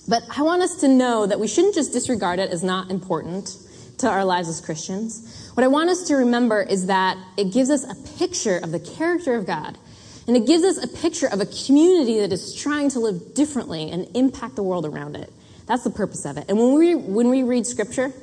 But 0.08 0.24
I 0.34 0.44
want 0.44 0.62
us 0.62 0.78
to 0.78 0.88
know 0.88 1.26
that 1.26 1.42
we 1.42 1.50
shouldn't 1.50 1.76
just 1.76 1.92
disregard 1.92 2.40
it 2.40 2.52
as 2.52 2.64
not 2.64 2.90
important 2.90 3.58
to 3.98 4.08
our 4.08 4.24
lives 4.24 4.48
as 4.48 4.62
Christians. 4.62 5.52
What 5.56 5.66
I 5.66 5.68
want 5.68 5.90
us 5.90 6.08
to 6.08 6.16
remember 6.16 6.62
is 6.62 6.86
that 6.86 7.18
it 7.36 7.52
gives 7.52 7.70
us 7.70 7.84
a 7.84 8.18
picture 8.18 8.60
of 8.60 8.72
the 8.72 8.80
character 8.80 9.36
of 9.36 9.46
God. 9.46 9.78
And 10.26 10.38
it 10.38 10.48
gives 10.48 10.64
us 10.64 10.82
a 10.82 10.88
picture 10.88 11.28
of 11.28 11.42
a 11.42 11.46
community 11.46 12.22
that 12.22 12.32
is 12.32 12.56
trying 12.56 12.92
to 12.92 13.00
live 13.02 13.34
differently 13.34 13.92
and 13.92 14.08
impact 14.16 14.56
the 14.56 14.64
world 14.64 14.86
around 14.86 15.18
it. 15.18 15.34
That's 15.66 15.84
the 15.84 15.90
purpose 15.90 16.24
of 16.24 16.38
it. 16.38 16.46
And 16.48 16.58
when 16.58 16.76
we, 16.76 16.96
when 16.96 17.30
we 17.30 17.44
read 17.44 17.68
scripture, 17.68 18.14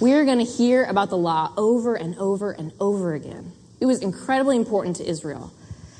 we 0.00 0.14
are 0.14 0.24
going 0.24 0.44
to 0.44 0.52
hear 0.52 0.82
about 0.82 1.10
the 1.10 1.16
law 1.16 1.52
over 1.56 1.94
and 1.94 2.18
over 2.18 2.50
and 2.50 2.72
over 2.80 3.14
again. 3.14 3.52
It 3.80 3.86
was 3.86 4.00
incredibly 4.00 4.56
important 4.56 4.96
to 4.96 5.08
Israel. 5.08 5.52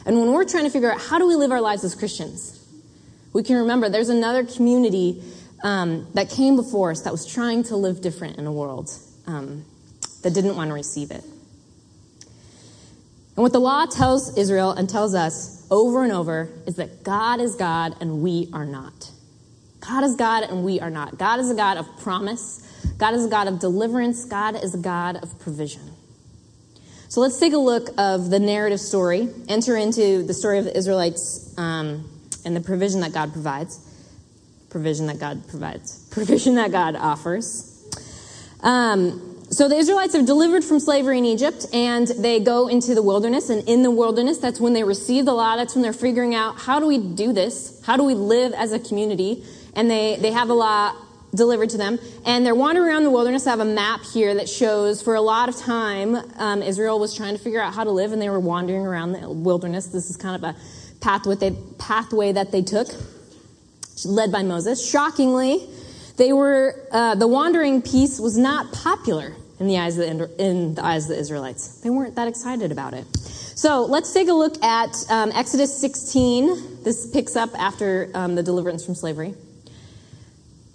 And 0.05 0.19
when 0.19 0.33
we're 0.33 0.45
trying 0.45 0.65
to 0.65 0.71
figure 0.71 0.91
out 0.91 1.01
how 1.01 1.19
do 1.19 1.27
we 1.27 1.35
live 1.35 1.51
our 1.51 1.61
lives 1.61 1.85
as 1.85 1.95
Christians, 1.95 2.65
we 3.33 3.43
can 3.43 3.57
remember 3.57 3.89
there's 3.89 4.09
another 4.09 4.45
community 4.45 5.23
um, 5.63 6.07
that 6.15 6.31
came 6.31 6.57
before 6.57 6.91
us 6.91 7.03
that 7.03 7.13
was 7.13 7.27
trying 7.27 7.65
to 7.65 7.77
live 7.77 8.01
different 8.01 8.39
in 8.39 8.47
a 8.47 8.53
world 8.53 8.91
um, 9.27 9.65
that 10.23 10.33
didn't 10.33 10.57
want 10.57 10.69
to 10.69 10.75
receive 10.75 11.11
it. 11.11 11.25
And 13.37 13.43
what 13.43 13.53
the 13.53 13.61
law 13.61 13.85
tells 13.85 14.37
Israel 14.39 14.71
and 14.71 14.89
tells 14.89 15.15
us 15.15 15.67
over 15.71 16.05
and 16.05 16.13
over 16.13 16.49
is 16.67 16.77
that 16.77 17.03
God 17.03 17.41
is 17.41 17.55
God 17.55 17.95
and 18.01 18.23
we 18.23 18.49
are 18.53 18.65
not. 18.65 19.11
God 19.81 20.05
is 20.05 20.17
God 20.17 20.45
and 20.45 20.65
we 20.65 20.81
are 20.81 20.91
not. 20.91 21.19
God 21.19 21.39
is 21.41 21.51
a 21.51 21.55
God 21.55 21.77
of 21.77 21.87
promise. 21.99 22.63
God 22.97 23.15
is 23.15 23.27
a 23.27 23.29
God 23.29 23.47
of 23.47 23.59
deliverance. 23.59 24.25
God 24.25 24.63
is 24.63 24.75
a 24.75 24.79
God 24.79 25.17
of 25.17 25.39
provision. 25.39 25.96
So 27.09 27.21
let's 27.21 27.39
take 27.39 27.53
a 27.53 27.59
look 27.59 27.89
of 27.99 28.31
the 28.31 28.41
narrative 28.41 28.81
story, 28.81 29.29
enter 29.49 29.77
into 29.77 30.25
the 30.25 30.35
story 30.35 30.59
of 30.59 30.65
the 30.65 30.77
Israelites 30.77 31.57
um, 31.57 32.09
and 32.45 32.57
the 32.57 32.61
provision 32.61 33.01
that 33.01 33.13
God 33.13 33.33
provides. 33.33 33.81
Provision 34.71 35.07
that 35.07 35.21
God 35.21 35.47
provides. 35.49 36.09
Provision 36.11 36.57
that 36.57 36.73
God 36.73 36.97
offers. 36.97 37.73
Um, 38.63 39.37
so 39.49 39.69
the 39.69 39.77
Israelites 39.77 40.17
are 40.17 40.23
delivered 40.23 40.65
from 40.65 40.81
slavery 40.81 41.19
in 41.19 41.25
Egypt 41.25 41.67
and 41.73 42.09
they 42.09 42.41
go 42.41 42.67
into 42.67 42.97
the 42.97 43.03
wilderness. 43.03 43.49
And 43.51 43.67
in 43.69 43.85
the 43.85 43.93
wilderness, 43.93 44.39
that's 44.39 44.61
when 44.61 44.73
they 44.73 44.83
receive 44.83 45.25
the 45.25 45.33
law. 45.33 45.55
That's 45.55 45.77
when 45.77 45.83
they're 45.83 45.93
figuring 45.93 46.35
out 46.35 46.59
how 46.59 46.81
do 46.81 46.87
we 46.87 46.99
do 46.99 47.33
this? 47.33 47.81
How 47.87 47.97
do 47.97 48.03
we 48.03 48.15
live 48.15 48.53
as 48.53 48.73
a 48.73 48.81
community? 48.81 49.45
And 49.75 49.89
they, 49.89 50.17
they 50.17 50.33
have 50.33 50.49
the 50.49 50.55
law 50.55 50.97
delivered 51.37 51.71
to 51.71 51.79
them. 51.79 51.99
And 52.25 52.45
they're 52.45 52.55
wandering 52.55 52.89
around 52.89 53.05
the 53.05 53.11
wilderness. 53.11 53.47
I 53.47 53.51
have 53.51 53.61
a 53.61 53.65
map 53.65 54.03
here 54.05 54.35
that 54.35 54.49
shows 54.49 55.03
for 55.03 55.15
a 55.15 55.21
lot 55.21 55.49
of 55.49 55.57
time, 55.57 56.17
um, 56.39 56.63
Israel 56.63 56.99
was 56.99 57.15
trying 57.15 57.37
to 57.37 57.43
figure 57.43 57.61
out 57.61 57.75
how 57.75 57.85
to 57.85 57.91
live, 57.91 58.13
and 58.13 58.21
they 58.21 58.31
were 58.31 58.41
wandering 58.41 58.87
around 58.87 59.13
the 59.13 59.31
wilderness. 59.31 59.87
This 59.87 60.11
is 60.11 60.17
kind 60.17 60.43
of 60.43 60.55
a 60.55 60.59
pathway, 61.01 61.37
they, 61.37 61.53
pathway 61.79 62.33
that 62.33 62.53
they 62.53 62.63
took, 62.63 62.89
led 64.05 64.33
by 64.33 64.43
Moses. 64.43 64.89
Shockingly, 64.89 65.69
they 66.17 66.33
were 66.33 66.89
uh, 66.93 67.15
the 67.15 67.29
wandering 67.29 67.83
piece 67.83 68.19
was 68.19 68.39
not 68.39 68.73
popular 68.73 69.35
in 69.59 69.67
the 69.67 69.79
eyes 69.79 69.99
of 69.99 70.19
the, 70.19 70.43
in 70.45 70.75
the 70.75 70.85
eyes 70.85 71.05
of 71.05 71.11
the 71.11 71.19
Israelites. 71.19 71.81
They 71.81 71.91
weren't 71.91 72.15
that 72.17 72.29
excited 72.29 72.73
about 72.73 72.95
it. 72.95 73.07
So 73.17 73.85
let's 73.85 74.13
take 74.13 74.29
a 74.29 74.35
look 74.35 74.63
at 74.63 74.95
um, 75.09 75.33
Exodus 75.35 75.79
16. 75.81 76.83
This 76.83 77.07
picks 77.11 77.37
up 77.37 77.51
after 77.59 78.11
um, 78.15 78.35
the 78.35 78.43
deliverance 78.43 78.85
from 78.85 78.95
slavery. 78.95 79.35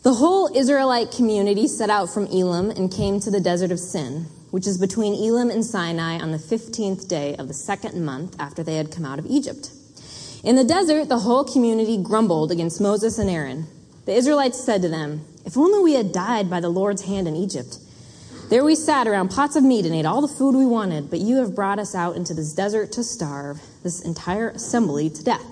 The 0.03 0.15
whole 0.15 0.50
Israelite 0.58 1.12
community 1.12 1.67
set 1.67 1.91
out 1.91 2.12
from 2.12 2.25
Elim 2.25 2.72
and 2.72 2.91
came 2.91 3.20
to 3.20 3.29
the 3.29 3.39
desert 3.39 3.72
of 3.72 3.79
Sin, 3.79 4.25
which 4.50 4.65
is 4.65 4.79
between 4.79 5.13
Elim 5.13 5.51
and 5.51 5.63
Sinai 5.63 6.17
on 6.17 6.31
the 6.31 6.39
15th 6.39 7.08
day 7.08 7.36
of 7.36 7.48
the 7.48 7.53
second 7.53 8.03
month 8.03 8.36
after 8.39 8.63
they 8.63 8.77
had 8.77 8.91
come 8.91 9.05
out 9.05 9.20
of 9.20 9.27
Egypt. 9.27 9.70
In 10.43 10.55
the 10.55 10.63
desert, 10.63 11.08
the 11.08 11.20
whole 11.20 11.43
community 11.43 12.01
grumbled 12.01 12.51
against 12.51 12.81
Moses 12.81 13.20
and 13.20 13.29
Aaron. 13.29 13.67
The 14.05 14.15
Israelites 14.15 14.60
said 14.60 14.81
to 14.81 14.89
them, 14.89 15.24
If 15.46 15.55
only 15.55 15.84
we 15.84 15.93
had 15.93 16.12
died 16.12 16.50
by 16.50 16.62
the 16.62 16.70
Lord's 16.70 17.03
hand 17.03 17.27
in 17.27 17.36
Egypt. 17.36 17.77
There 18.50 18.63
we 18.63 18.74
sat 18.74 19.08
around 19.08 19.29
pots 19.29 19.55
of 19.55 19.63
meat 19.63 19.86
and 19.86 19.93
ate 19.93 20.08
all 20.08 20.22
the 20.22 20.27
food 20.27 20.55
we 20.55 20.65
wanted, 20.65 21.12
but 21.12 21.20
you 21.20 21.36
have 21.38 21.53
brought 21.53 21.77
us 21.77 21.93
out 21.93 22.15
into 22.15 22.34
this 22.34 22.53
desert 22.53 22.91
to 22.93 23.03
starve, 23.03 23.62
this 23.84 24.01
entire 24.01 24.50
assembly 24.50 25.12
to 25.12 25.24
death. 25.24 25.46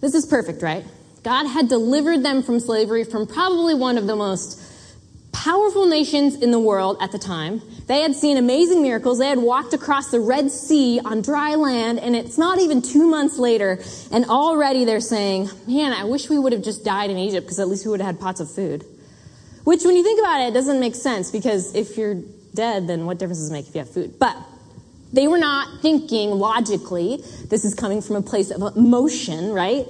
This 0.00 0.14
is 0.14 0.26
perfect, 0.26 0.62
right? 0.62 0.84
God 1.22 1.46
had 1.46 1.68
delivered 1.68 2.24
them 2.24 2.42
from 2.42 2.58
slavery 2.58 3.04
from 3.04 3.26
probably 3.26 3.74
one 3.74 3.96
of 3.96 4.06
the 4.06 4.16
most 4.16 4.60
powerful 5.32 5.86
nations 5.86 6.34
in 6.34 6.50
the 6.50 6.58
world 6.58 6.96
at 7.00 7.10
the 7.12 7.18
time. 7.18 7.62
They 7.86 8.02
had 8.02 8.14
seen 8.14 8.36
amazing 8.36 8.82
miracles. 8.82 9.18
They 9.18 9.28
had 9.28 9.38
walked 9.38 9.72
across 9.72 10.10
the 10.10 10.20
Red 10.20 10.50
Sea 10.50 11.00
on 11.04 11.22
dry 11.22 11.54
land, 11.54 11.98
and 11.98 12.14
it's 12.14 12.38
not 12.38 12.60
even 12.60 12.82
two 12.82 13.06
months 13.06 13.38
later, 13.38 13.80
and 14.10 14.24
already 14.26 14.84
they're 14.84 15.00
saying, 15.00 15.48
Man, 15.66 15.92
I 15.92 16.04
wish 16.04 16.28
we 16.28 16.38
would 16.38 16.52
have 16.52 16.62
just 16.62 16.84
died 16.84 17.10
in 17.10 17.18
Egypt 17.18 17.46
because 17.46 17.58
at 17.58 17.68
least 17.68 17.84
we 17.84 17.90
would 17.90 18.00
have 18.00 18.14
had 18.14 18.20
pots 18.20 18.40
of 18.40 18.50
food. 18.50 18.84
Which, 19.64 19.84
when 19.84 19.96
you 19.96 20.02
think 20.02 20.20
about 20.20 20.40
it, 20.40 20.54
doesn't 20.54 20.80
make 20.80 20.94
sense 20.94 21.30
because 21.30 21.74
if 21.74 21.96
you're 21.96 22.16
dead, 22.54 22.88
then 22.88 23.06
what 23.06 23.18
difference 23.18 23.38
does 23.38 23.50
it 23.50 23.52
make 23.52 23.68
if 23.68 23.74
you 23.74 23.80
have 23.80 23.90
food? 23.90 24.18
But 24.18 24.36
they 25.12 25.28
were 25.28 25.38
not 25.38 25.82
thinking 25.82 26.30
logically. 26.30 27.22
This 27.48 27.64
is 27.64 27.74
coming 27.74 28.00
from 28.00 28.16
a 28.16 28.22
place 28.22 28.50
of 28.50 28.76
emotion, 28.76 29.52
right? 29.52 29.86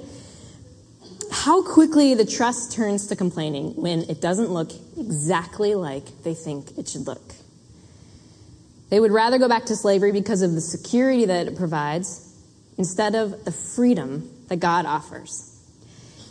How 1.33 1.63
quickly 1.63 2.13
the 2.13 2.25
trust 2.25 2.71
turns 2.73 3.07
to 3.07 3.15
complaining 3.15 3.75
when 3.75 4.01
it 4.03 4.21
doesn't 4.21 4.51
look 4.51 4.71
exactly 4.97 5.73
like 5.73 6.05
they 6.23 6.35
think 6.35 6.77
it 6.77 6.87
should 6.87 7.07
look. 7.07 7.33
They 8.89 8.99
would 8.99 9.11
rather 9.11 9.39
go 9.39 9.49
back 9.49 9.65
to 9.65 9.75
slavery 9.75 10.11
because 10.11 10.43
of 10.43 10.53
the 10.53 10.61
security 10.61 11.25
that 11.25 11.47
it 11.47 11.57
provides 11.57 12.31
instead 12.77 13.15
of 13.15 13.45
the 13.45 13.51
freedom 13.51 14.29
that 14.49 14.57
God 14.57 14.85
offers. 14.85 15.49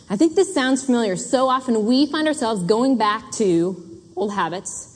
I 0.09 0.15
think 0.15 0.35
this 0.35 0.53
sounds 0.53 0.85
familiar. 0.85 1.17
So 1.17 1.49
often 1.49 1.85
we 1.85 2.05
find 2.05 2.25
ourselves 2.25 2.63
going 2.63 2.97
back 2.97 3.29
to 3.33 3.83
old 4.15 4.33
habits, 4.33 4.89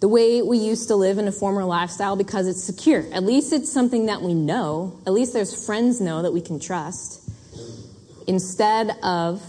the 0.00 0.08
way 0.08 0.42
we 0.42 0.58
used 0.58 0.88
to 0.88 0.96
live 0.96 1.16
in 1.16 1.26
a 1.26 1.32
former 1.32 1.64
lifestyle 1.64 2.16
because 2.16 2.46
it's 2.46 2.62
secure. 2.62 3.06
At 3.12 3.22
least 3.22 3.54
it's 3.54 3.72
something 3.72 4.06
that 4.06 4.20
we 4.20 4.34
know. 4.34 5.00
At 5.06 5.14
least 5.14 5.32
there's 5.32 5.64
friends 5.64 6.02
know 6.02 6.20
that 6.20 6.32
we 6.32 6.42
can 6.42 6.60
trust 6.60 7.27
instead 8.28 8.90
of 9.02 9.42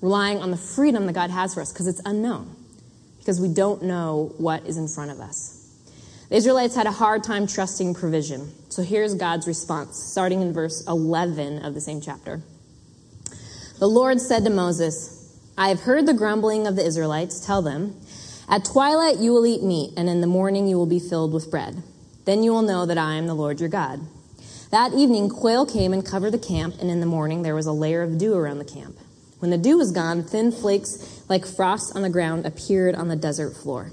relying 0.00 0.38
on 0.38 0.50
the 0.50 0.56
freedom 0.56 1.06
that 1.06 1.12
God 1.12 1.30
has 1.30 1.54
for 1.54 1.60
us 1.60 1.72
because 1.72 1.88
it's 1.88 2.00
unknown, 2.06 2.54
because 3.18 3.40
we 3.40 3.48
don't 3.48 3.82
know 3.82 4.32
what 4.38 4.64
is 4.64 4.78
in 4.78 4.88
front 4.88 5.10
of 5.10 5.20
us. 5.20 5.56
The 6.30 6.36
Israelites 6.36 6.76
had 6.76 6.86
a 6.86 6.92
hard 6.92 7.24
time 7.24 7.46
trusting 7.46 7.94
provision. 7.94 8.52
So 8.68 8.82
here's 8.82 9.14
God's 9.14 9.46
response, 9.46 9.98
starting 9.98 10.40
in 10.40 10.52
verse 10.52 10.86
11 10.86 11.64
of 11.64 11.74
the 11.74 11.80
same 11.80 12.00
chapter. 12.00 12.42
The 13.78 13.88
Lord 13.88 14.20
said 14.20 14.44
to 14.44 14.50
Moses, 14.50 15.36
I 15.56 15.68
have 15.70 15.80
heard 15.80 16.06
the 16.06 16.14
grumbling 16.14 16.66
of 16.66 16.76
the 16.76 16.84
Israelites. 16.84 17.44
Tell 17.44 17.62
them, 17.62 17.96
At 18.48 18.64
twilight 18.64 19.18
you 19.18 19.32
will 19.32 19.46
eat 19.46 19.62
meat, 19.62 19.94
and 19.96 20.08
in 20.08 20.20
the 20.20 20.26
morning 20.26 20.68
you 20.68 20.76
will 20.76 20.86
be 20.86 21.00
filled 21.00 21.32
with 21.32 21.50
bread. 21.50 21.82
Then 22.26 22.42
you 22.42 22.52
will 22.52 22.62
know 22.62 22.86
that 22.86 22.98
I 22.98 23.14
am 23.14 23.26
the 23.26 23.34
Lord 23.34 23.58
your 23.58 23.68
God. 23.68 24.00
That 24.70 24.92
evening, 24.92 25.30
quail 25.30 25.64
came 25.64 25.94
and 25.94 26.04
covered 26.04 26.32
the 26.32 26.38
camp, 26.38 26.76
and 26.78 26.90
in 26.90 27.00
the 27.00 27.06
morning 27.06 27.42
there 27.42 27.54
was 27.54 27.66
a 27.66 27.72
layer 27.72 28.02
of 28.02 28.18
dew 28.18 28.34
around 28.34 28.58
the 28.58 28.66
camp. 28.66 28.98
When 29.38 29.50
the 29.50 29.56
dew 29.56 29.78
was 29.78 29.92
gone, 29.92 30.22
thin 30.22 30.52
flakes 30.52 31.22
like 31.28 31.46
frost 31.46 31.96
on 31.96 32.02
the 32.02 32.10
ground 32.10 32.44
appeared 32.44 32.94
on 32.94 33.08
the 33.08 33.16
desert 33.16 33.56
floor. 33.56 33.92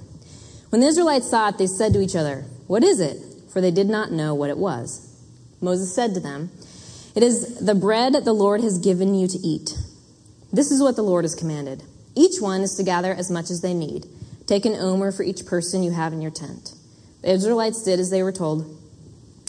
When 0.69 0.81
the 0.81 0.87
Israelites 0.87 1.29
saw 1.29 1.49
it, 1.49 1.57
they 1.57 1.67
said 1.67 1.93
to 1.93 2.01
each 2.01 2.15
other, 2.15 2.43
What 2.67 2.83
is 2.83 2.99
it? 2.99 3.17
For 3.51 3.61
they 3.61 3.71
did 3.71 3.87
not 3.87 4.11
know 4.11 4.35
what 4.35 4.49
it 4.49 4.57
was. 4.57 5.07
Moses 5.61 5.95
said 5.95 6.13
to 6.13 6.19
them, 6.19 6.51
It 7.15 7.23
is 7.23 7.59
the 7.65 7.75
bread 7.75 8.13
that 8.13 8.25
the 8.25 8.33
Lord 8.33 8.59
has 8.61 8.77
given 8.77 9.15
you 9.15 9.29
to 9.29 9.37
eat. 9.37 9.77
This 10.51 10.71
is 10.71 10.81
what 10.81 10.97
the 10.97 11.03
Lord 11.03 11.23
has 11.23 11.35
commanded. 11.35 11.83
Each 12.15 12.41
one 12.41 12.61
is 12.61 12.75
to 12.75 12.83
gather 12.83 13.13
as 13.13 13.31
much 13.31 13.49
as 13.49 13.61
they 13.61 13.73
need. 13.73 14.07
Take 14.45 14.65
an 14.65 14.75
omer 14.75 15.13
for 15.13 15.23
each 15.23 15.45
person 15.45 15.83
you 15.83 15.91
have 15.91 16.11
in 16.11 16.21
your 16.21 16.31
tent. 16.31 16.73
The 17.21 17.31
Israelites 17.31 17.83
did 17.83 17.99
as 17.99 18.09
they 18.09 18.23
were 18.23 18.33
told. 18.33 18.77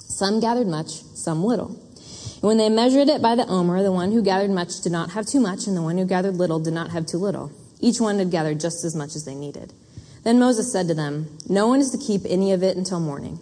Some 0.09 0.41
gathered 0.41 0.67
much, 0.67 1.03
some 1.15 1.45
little. 1.45 1.69
And 1.69 2.43
when 2.43 2.57
they 2.57 2.69
measured 2.69 3.09
it 3.09 3.21
by 3.21 3.35
the 3.35 3.47
omer, 3.47 3.83
the 3.83 3.93
one 3.93 4.13
who 4.13 4.23
gathered 4.23 4.51
much 4.51 4.81
did 4.81 4.93
not 4.93 5.11
have 5.11 5.27
too 5.27 5.41
much, 5.41 5.67
and 5.67 5.77
the 5.77 5.83
one 5.83 5.99
who 5.99 6.05
gathered 6.05 6.37
little 6.37 6.59
did 6.59 6.75
not 6.75 6.91
have 6.91 7.07
too 7.07 7.19
little. 7.19 7.51
Each 7.81 8.01
one 8.01 8.19
had 8.19 8.31
gathered 8.31 8.61
just 8.61 8.85
as 8.85 8.95
much 8.95 9.17
as 9.17 9.25
they 9.25 9.35
needed. 9.35 9.73
Then 10.23 10.39
Moses 10.39 10.73
said 10.73 10.89
to 10.89 10.95
them, 10.95 11.39
No 11.49 11.69
one 11.69 11.81
is 11.81 11.91
to 11.91 11.99
keep 11.99 12.23
any 12.27 12.53
of 12.53 12.63
it 12.63 12.77
until 12.77 13.01
morning. 13.01 13.39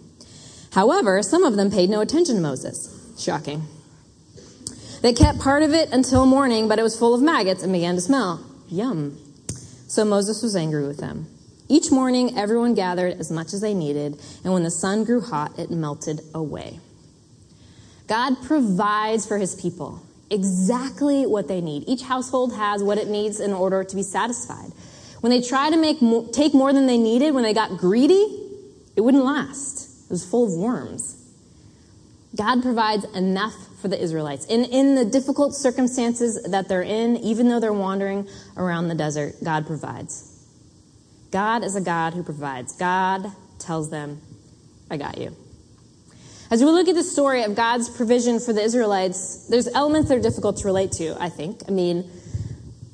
However, 0.71 1.21
some 1.23 1.43
of 1.43 1.55
them 1.55 1.71
paid 1.71 1.89
no 1.89 2.01
attention 2.01 2.35
to 2.35 2.41
Moses. 2.41 2.91
Shocking. 3.17 3.63
They 5.01 5.13
kept 5.13 5.39
part 5.39 5.63
of 5.63 5.73
it 5.73 5.91
until 5.91 6.25
morning, 6.25 6.67
but 6.67 6.79
it 6.79 6.83
was 6.83 6.97
full 6.97 7.13
of 7.13 7.21
maggots 7.21 7.63
and 7.63 7.71
began 7.71 7.95
to 7.95 8.01
smell. 8.01 8.45
Yum. 8.67 9.17
So 9.87 10.03
Moses 10.03 10.41
was 10.41 10.55
angry 10.55 10.85
with 10.85 10.97
them. 10.97 11.27
Each 11.67 11.91
morning, 11.91 12.37
everyone 12.37 12.75
gathered 12.75 13.19
as 13.19 13.31
much 13.31 13.53
as 13.53 13.61
they 13.61 13.73
needed, 13.73 14.19
and 14.43 14.53
when 14.53 14.63
the 14.63 14.71
sun 14.71 15.03
grew 15.03 15.21
hot, 15.21 15.57
it 15.57 15.71
melted 15.71 16.21
away. 16.33 16.79
God 18.07 18.41
provides 18.43 19.25
for 19.25 19.39
his 19.39 19.55
people 19.55 20.01
exactly 20.29 21.25
what 21.25 21.47
they 21.47 21.61
need. 21.61 21.83
Each 21.87 22.03
household 22.03 22.53
has 22.53 22.83
what 22.83 22.97
it 22.97 23.07
needs 23.07 23.39
in 23.39 23.51
order 23.51 23.83
to 23.83 23.95
be 23.95 24.03
satisfied. 24.03 24.71
When 25.21 25.31
they 25.31 25.41
try 25.41 25.71
to 25.71 25.77
make 25.77 25.99
take 26.33 26.53
more 26.53 26.71
than 26.71 26.85
they 26.85 26.99
needed, 26.99 27.33
when 27.33 27.43
they 27.43 27.53
got 27.53 27.77
greedy, 27.77 28.43
it 28.95 29.01
wouldn't 29.01 29.25
last. 29.25 30.05
It 30.05 30.11
was 30.11 30.23
full 30.23 30.45
of 30.45 30.53
worms. 30.53 31.21
God 32.35 32.61
provides 32.61 33.05
enough 33.15 33.55
for 33.81 33.87
the 33.87 33.99
Israelites. 33.99 34.45
In, 34.45 34.65
in 34.65 34.95
the 34.95 35.05
difficult 35.05 35.55
circumstances 35.55 36.43
that 36.43 36.67
they're 36.67 36.83
in, 36.83 37.17
even 37.17 37.47
though 37.47 37.59
they're 37.59 37.73
wandering 37.73 38.27
around 38.57 38.89
the 38.89 38.95
desert, 38.95 39.35
God 39.43 39.65
provides. 39.65 40.34
God 41.35 41.65
is 41.65 41.75
a 41.75 41.81
God 41.81 42.13
who 42.13 42.23
provides. 42.23 42.77
God 42.77 43.29
tells 43.59 43.91
them, 43.91 44.21
I 44.89 44.95
got 44.95 45.17
you. 45.17 45.35
As 46.49 46.63
we 46.63 46.67
look 46.67 46.87
at 46.87 46.95
the 46.95 47.03
story 47.03 47.43
of 47.43 47.55
God's 47.55 47.89
provision 47.89 48.39
for 48.39 48.53
the 48.53 48.61
Israelites, 48.61 49.45
there's 49.49 49.67
elements 49.67 50.07
that 50.07 50.17
are 50.17 50.21
difficult 50.21 50.55
to 50.59 50.65
relate 50.67 50.93
to, 50.93 51.21
I 51.21 51.27
think. 51.27 51.59
I 51.67 51.71
mean, 51.71 52.09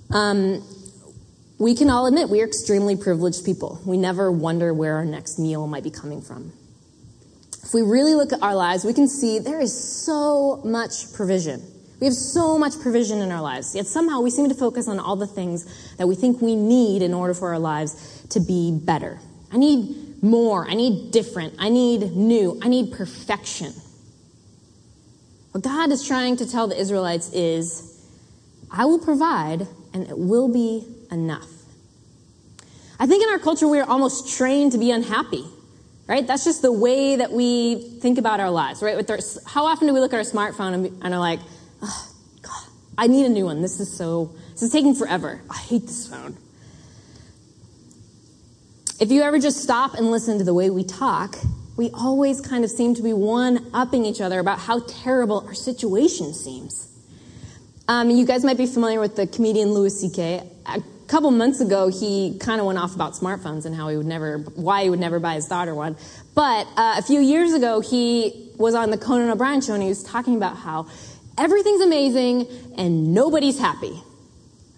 um, 0.10 0.68
we 1.60 1.76
can 1.76 1.92
all 1.92 2.08
admit 2.08 2.30
we 2.30 2.42
are 2.42 2.48
extremely 2.48 2.96
privileged 2.96 3.46
people. 3.46 3.80
We 3.86 3.98
never 3.98 4.32
wonder 4.32 4.74
where 4.74 4.96
our 4.96 5.06
next 5.06 5.38
meal 5.38 5.68
might 5.68 5.84
be 5.84 5.92
coming 5.92 6.24
from. 6.24 6.52
If 7.62 7.76
we 7.76 7.84
really 7.84 8.16
look 8.16 8.34
at 8.34 8.42
our 8.42 8.56
lives, 8.56 8.84
we 8.84 8.94
can 8.96 9.08
see 9.08 9.38
there 9.38 9.62
is 9.62 9.72
so 9.72 10.64
much 10.66 11.14
provision. 11.14 11.62
We 12.02 12.06
have 12.08 12.16
so 12.16 12.58
much 12.58 12.80
provision 12.82 13.20
in 13.20 13.32
our 13.32 13.42
lives, 13.42 13.76
yet 13.76 13.86
somehow 13.86 14.22
we 14.22 14.32
seem 14.32 14.50
to 14.50 14.56
focus 14.56 14.88
on 14.88 15.00
all 15.00 15.16
the 15.16 15.28
things 15.28 15.96
that 15.98 16.08
we 16.08 16.16
think 16.16 16.42
we 16.42 16.56
need 16.56 17.04
in 17.04 17.14
order 17.14 17.36
for 17.36 17.54
our 17.54 17.60
lives 17.60 18.26
to 18.32 18.40
be 18.40 18.72
better. 18.72 19.20
I 19.54 19.58
need 19.58 20.24
more. 20.24 20.68
I 20.68 20.74
need 20.74 21.12
different. 21.12 21.54
I 21.60 21.70
need 21.70 22.16
new. 22.16 22.60
I 22.64 22.70
need 22.70 22.92
perfection. 22.92 23.72
What 25.52 25.64
God 25.64 25.92
is 25.92 26.04
trying 26.08 26.38
to 26.38 26.50
tell 26.50 26.66
the 26.66 26.80
Israelites 26.80 27.32
is, 27.34 28.04
I 28.72 28.86
will 28.86 29.00
provide 29.00 29.68
and 29.94 30.08
it 30.08 30.18
will 30.18 30.52
be 30.52 30.88
enough. 31.12 31.50
I 33.00 33.06
think 33.06 33.24
in 33.24 33.30
our 33.30 33.40
culture 33.40 33.68
we 33.68 33.80
are 33.80 33.88
almost 33.88 34.36
trained 34.36 34.72
to 34.72 34.80
be 34.80 34.90
unhappy 34.90 35.46
right? 36.08 36.28
That's 36.28 36.44
just 36.44 36.62
the 36.62 36.74
way 36.74 37.16
that 37.16 37.32
we 37.32 37.76
think 38.02 38.18
about 38.18 38.42
our 38.42 38.50
lives, 38.50 38.82
right? 38.82 39.10
Our, 39.10 39.20
how 39.46 39.66
often 39.66 39.88
do 39.88 39.94
we 39.94 40.02
look 40.02 40.12
at 40.12 40.18
our 40.18 40.24
smartphone 40.24 40.74
and, 40.74 41.04
and 41.04 41.14
are 41.14 41.20
like, 41.20 41.40
God, 41.82 42.64
I 42.98 43.08
need 43.08 43.26
a 43.26 43.30
new 43.30 43.46
one. 43.46 43.62
This 43.62 43.80
is 43.80 43.92
so, 43.92 44.34
this 44.52 44.64
is 44.64 44.72
taking 44.72 44.96
forever. 44.96 45.42
I 45.50 45.58
hate 45.58 45.84
this 45.84 46.08
phone. 46.08 46.38
If 49.00 49.12
you 49.12 49.24
ever 49.24 49.40
just 49.40 49.58
stop 49.58 49.96
and 49.96 50.12
listen 50.12 50.38
to 50.38 50.44
the 50.44 50.54
way 50.54 50.70
we 50.70 50.84
talk, 50.84 51.36
we 51.76 51.90
always 51.92 52.40
kind 52.40 52.64
of 52.64 52.70
seem 52.70 52.94
to 52.96 53.02
be 53.02 53.14
one 53.14 53.72
upping 53.74 54.06
each 54.06 54.22
other 54.22 54.40
about 54.40 54.60
how 54.60 54.82
terrible 54.82 55.44
our 55.48 55.56
situation 55.56 56.34
seems. 56.34 56.88
Um, 57.88 58.12
you 58.12 58.26
guys 58.26 58.46
might 58.46 58.58
be 58.58 58.68
familiar 58.68 59.00
with 59.00 59.16
the 59.16 59.26
comedian 59.26 59.74
Louis 59.74 60.00
C.K 60.00 60.44
A 60.68 60.84
couple 61.08 61.30
months 61.32 61.60
ago, 61.60 61.90
he 61.90 62.38
kind 62.40 62.62
of 62.62 62.68
went 62.68 62.80
off 62.80 62.96
about 62.96 63.14
smartphones 63.14 63.66
and 63.66 63.76
how 63.76 63.90
he 63.90 63.98
would 63.98 64.06
never, 64.06 64.38
why 64.38 64.84
he 64.84 64.90
would 64.90 65.00
never 65.00 65.20
buy 65.20 65.34
his 65.34 65.48
daughter 65.48 65.76
one. 65.76 65.98
But 66.36 66.68
uh, 66.78 66.96
a 66.98 67.02
few 67.02 67.20
years 67.20 67.54
ago, 67.54 67.82
he 67.82 68.50
was 68.58 68.76
on 68.76 68.92
the 68.92 68.98
Conan 68.98 69.30
O'Brien 69.30 69.60
show 69.60 69.74
and 69.74 69.84
he 69.84 69.90
was 69.90 70.04
talking 70.04 70.38
about 70.38 70.56
how 70.56 70.88
everything's 71.38 71.82
amazing 71.82 72.48
and 72.78 73.14
nobody's 73.14 73.60
happy. 73.60 74.02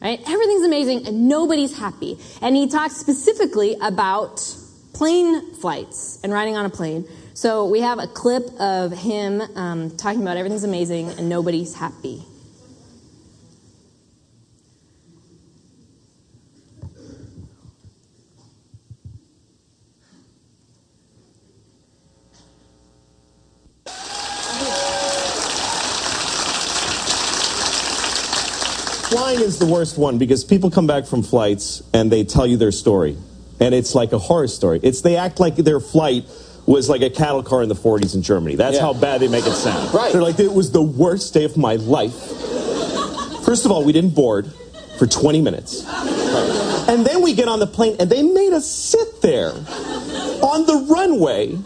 Right? 0.02 0.20
Everything's 0.28 0.66
amazing 0.66 1.08
and 1.08 1.30
nobody's 1.30 1.78
happy. 1.78 2.18
And 2.42 2.56
he 2.56 2.68
talked 2.68 2.94
specifically 2.94 3.78
about 3.82 4.58
plane 4.94 5.54
flights 5.56 6.20
and 6.24 6.34
riding 6.34 6.58
on 6.58 6.66
a 6.66 6.70
plane. 6.70 7.06
So 7.34 7.68
we 7.68 7.80
have 7.80 8.00
a 8.00 8.08
clip 8.08 8.44
of 8.60 8.92
him 8.92 9.42
um, 9.56 9.92
talking 9.98 10.22
about 10.22 10.38
everything's 10.38 10.64
amazing 10.64 11.10
and 11.12 11.30
nobody's 11.30 11.74
happy. 11.74 12.24
Flying 29.34 29.48
is 29.48 29.60
the 29.60 29.66
worst 29.66 29.98
one 29.98 30.18
because 30.18 30.44
people 30.44 30.70
come 30.70 30.88
back 30.88 31.06
from 31.06 31.24
flights 31.24 31.84
and 31.94 32.12
they 32.12 32.24
tell 32.24 32.46
you 32.46 32.58
their 32.58 32.72
story. 32.72 33.18
And 33.60 33.74
it's 33.74 33.96
like 33.96 34.12
a 34.12 34.18
horror 34.18 34.48
story. 34.48 34.80
It's 34.84 35.02
they 35.02 35.16
act 35.16 35.40
like 35.40 35.56
their 35.56 35.80
flight 35.80 36.26
was 36.66 36.90
like 36.90 37.02
a 37.02 37.10
cattle 37.10 37.44
car 37.44 37.62
in 37.62 37.70
the 37.70 37.76
40s 37.76 38.16
in 38.16 38.22
Germany. 38.22 38.56
That's 38.56 38.78
yeah. 38.78 38.82
how 38.82 38.94
bad 38.94 39.22
they 39.22 39.28
make 39.28 39.46
it 39.46 39.54
sound. 39.54 39.94
Right. 39.94 40.12
They're 40.12 40.22
like, 40.22 40.40
it 40.40 40.54
was 40.54 40.72
the 40.72 40.82
worst 40.82 41.34
day 41.34 41.44
of 41.44 41.58
my 41.58 41.76
life. 41.76 42.14
First 43.44 43.66
of 43.66 43.72
all, 43.72 43.84
we 43.84 43.92
didn't 43.92 44.16
board 44.16 44.52
for 44.98 45.08
20 45.08 45.42
minutes. 45.42 45.84
Right. 45.86 46.86
And 46.90 47.06
then 47.06 47.22
we 47.22 47.34
get 47.34 47.48
on 47.48 47.60
the 47.60 47.68
plane 47.68 47.98
and 48.00 48.10
they 48.10 48.24
made 48.24 48.54
us 48.54 48.70
sit 48.70 49.22
there 49.22 49.52
on 49.52 50.66
the 50.66 50.88
runway 50.90 51.58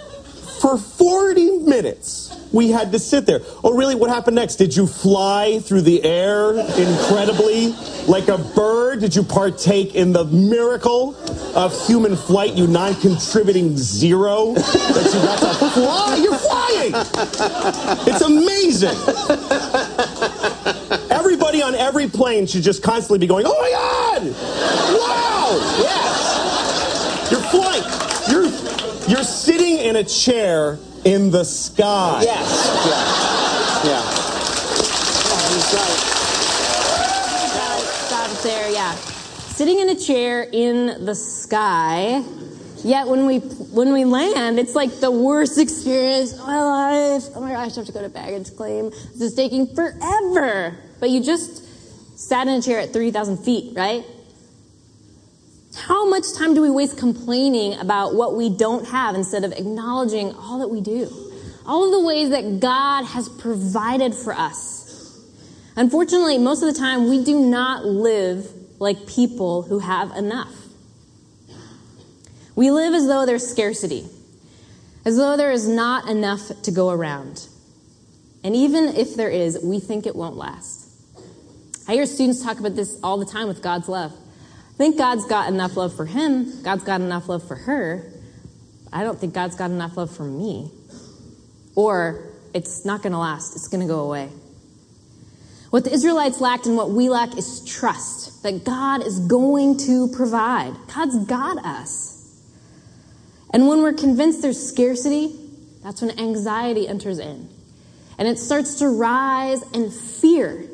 for 0.61 0.77
40 0.77 1.59
minutes 1.59 2.36
we 2.51 2.69
had 2.71 2.91
to 2.91 2.99
sit 2.99 3.25
there. 3.25 3.41
Oh, 3.63 3.73
really? 3.73 3.95
What 3.95 4.09
happened 4.09 4.35
next? 4.35 4.55
Did 4.55 4.75
you 4.75 4.87
fly 4.87 5.59
through 5.59 5.81
the 5.81 6.03
air 6.03 6.51
incredibly 6.51 7.73
like 8.07 8.27
a 8.27 8.37
bird? 8.37 9.01
Did 9.01 9.15
you 9.15 9.23
partake 9.23 9.95
in 9.95 10.13
the 10.13 10.25
miracle 10.25 11.15
of 11.55 11.87
human 11.87 12.15
flight, 12.15 12.53
you 12.53 12.67
non 12.67 12.95
contributing 12.95 13.75
zero? 13.77 14.53
That 14.53 15.11
you 15.13 15.19
got 15.21 15.39
to 15.39 15.69
fly? 15.71 16.15
You're 16.21 16.37
flying! 16.37 16.93
It's 18.07 18.21
amazing. 18.21 18.97
Everybody 21.11 21.61
on 21.61 21.75
every 21.75 22.07
plane 22.07 22.47
should 22.47 22.63
just 22.63 22.81
constantly 22.83 23.19
be 23.19 23.27
going, 23.27 23.45
oh 23.47 23.59
my 23.59 23.71
God! 23.71 24.21
Wow! 24.99 25.57
Yes! 25.79 27.31
You're 27.31 27.41
flying. 27.41 27.83
You're, 28.29 28.45
you're 29.09 29.23
sitting 29.23 29.77
in 29.77 29.97
a 29.97 30.03
chair 30.03 30.79
in 31.07 31.31
the 31.31 31.45
sky. 31.45 32.21
Yes. 32.21 32.51
Yeah. 32.85 33.91
Yeah. 33.91 34.03
yeah 34.03 35.47
he's 35.53 35.73
right. 35.73 35.99
Stop 38.07 38.31
it 38.31 38.43
there. 38.43 38.69
Yeah. 38.69 38.93
Sitting 38.95 39.79
in 39.79 39.89
a 39.89 39.95
chair 39.95 40.43
in 40.51 41.05
the 41.05 41.15
sky. 41.15 42.23
Yet 42.83 43.07
when 43.07 43.25
we 43.25 43.39
when 43.39 43.93
we 43.93 44.03
land, 44.05 44.59
it's 44.59 44.75
like 44.75 44.99
the 44.99 45.09
worst 45.09 45.57
experience 45.57 46.33
of 46.33 46.45
my 46.45 46.61
life. 46.61 47.23
Oh 47.35 47.41
my 47.41 47.51
gosh, 47.51 47.71
I 47.71 47.75
have 47.75 47.85
to 47.85 47.91
go 47.91 48.01
to 48.01 48.09
baggage 48.09 48.55
claim. 48.55 48.89
This 48.89 49.21
is 49.21 49.33
taking 49.33 49.73
forever. 49.73 50.77
But 50.99 51.09
you 51.09 51.23
just 51.23 51.63
sat 52.19 52.47
in 52.47 52.55
a 52.55 52.61
chair 52.61 52.79
at 52.79 52.91
3,000 52.91 53.37
feet, 53.37 53.75
right? 53.75 54.03
How 55.77 56.09
much 56.09 56.33
time 56.33 56.53
do 56.53 56.61
we 56.61 56.69
waste 56.69 56.97
complaining 56.97 57.79
about 57.79 58.15
what 58.15 58.35
we 58.35 58.49
don't 58.49 58.87
have 58.87 59.15
instead 59.15 59.43
of 59.43 59.51
acknowledging 59.51 60.33
all 60.33 60.59
that 60.59 60.69
we 60.69 60.81
do? 60.81 61.09
All 61.65 61.85
of 61.85 61.91
the 61.91 62.05
ways 62.05 62.31
that 62.31 62.59
God 62.59 63.03
has 63.05 63.29
provided 63.29 64.15
for 64.15 64.33
us. 64.33 65.23
Unfortunately, 65.75 66.39
most 66.39 66.63
of 66.63 66.73
the 66.73 66.79
time, 66.79 67.09
we 67.09 67.23
do 67.23 67.39
not 67.39 67.85
live 67.85 68.51
like 68.79 69.05
people 69.05 69.61
who 69.61 69.79
have 69.79 70.11
enough. 70.11 70.53
We 72.55 72.71
live 72.71 72.95
as 72.95 73.05
though 73.05 73.27
there's 73.27 73.47
scarcity, 73.47 74.07
as 75.05 75.17
though 75.17 75.37
there 75.37 75.51
is 75.51 75.67
not 75.67 76.09
enough 76.09 76.63
to 76.63 76.71
go 76.71 76.89
around. 76.89 77.47
And 78.43 78.55
even 78.55 78.95
if 78.95 79.15
there 79.15 79.29
is, 79.29 79.59
we 79.63 79.79
think 79.79 80.07
it 80.07 80.15
won't 80.15 80.37
last. 80.37 80.89
I 81.87 81.93
hear 81.93 82.07
students 82.07 82.43
talk 82.43 82.59
about 82.59 82.75
this 82.75 82.99
all 83.03 83.17
the 83.17 83.25
time 83.25 83.47
with 83.47 83.61
God's 83.61 83.87
love. 83.87 84.13
Think 84.77 84.97
God's 84.97 85.25
got 85.25 85.51
enough 85.51 85.75
love 85.75 85.95
for 85.95 86.05
him. 86.05 86.61
God's 86.61 86.83
got 86.83 87.01
enough 87.01 87.27
love 87.27 87.47
for 87.47 87.55
her. 87.55 88.11
I 88.93 89.03
don't 89.03 89.19
think 89.19 89.33
God's 89.33 89.55
got 89.55 89.71
enough 89.71 89.97
love 89.97 90.15
for 90.15 90.23
me. 90.23 90.71
Or 91.75 92.23
it's 92.53 92.85
not 92.85 93.01
going 93.01 93.13
to 93.13 93.19
last. 93.19 93.55
It's 93.55 93.67
going 93.67 93.81
to 93.81 93.87
go 93.87 94.01
away. 94.01 94.29
What 95.71 95.83
the 95.83 95.91
Israelites 95.91 96.39
lacked 96.39 96.67
and 96.67 96.77
what 96.77 96.91
we 96.91 97.09
lack 97.09 97.35
is 97.37 97.65
trust 97.65 98.43
that 98.43 98.63
God 98.63 99.05
is 99.05 99.19
going 99.19 99.77
to 99.79 100.07
provide. 100.09 100.73
God's 100.93 101.25
got 101.25 101.57
us. 101.65 102.41
And 103.51 103.67
when 103.67 103.81
we're 103.81 103.93
convinced 103.93 104.41
there's 104.41 104.61
scarcity, 104.61 105.35
that's 105.83 106.01
when 106.01 106.17
anxiety 106.19 106.87
enters 106.87 107.19
in. 107.19 107.49
And 108.17 108.27
it 108.27 108.39
starts 108.39 108.79
to 108.79 108.87
rise, 108.87 109.61
and 109.73 109.93
fear 109.93 110.67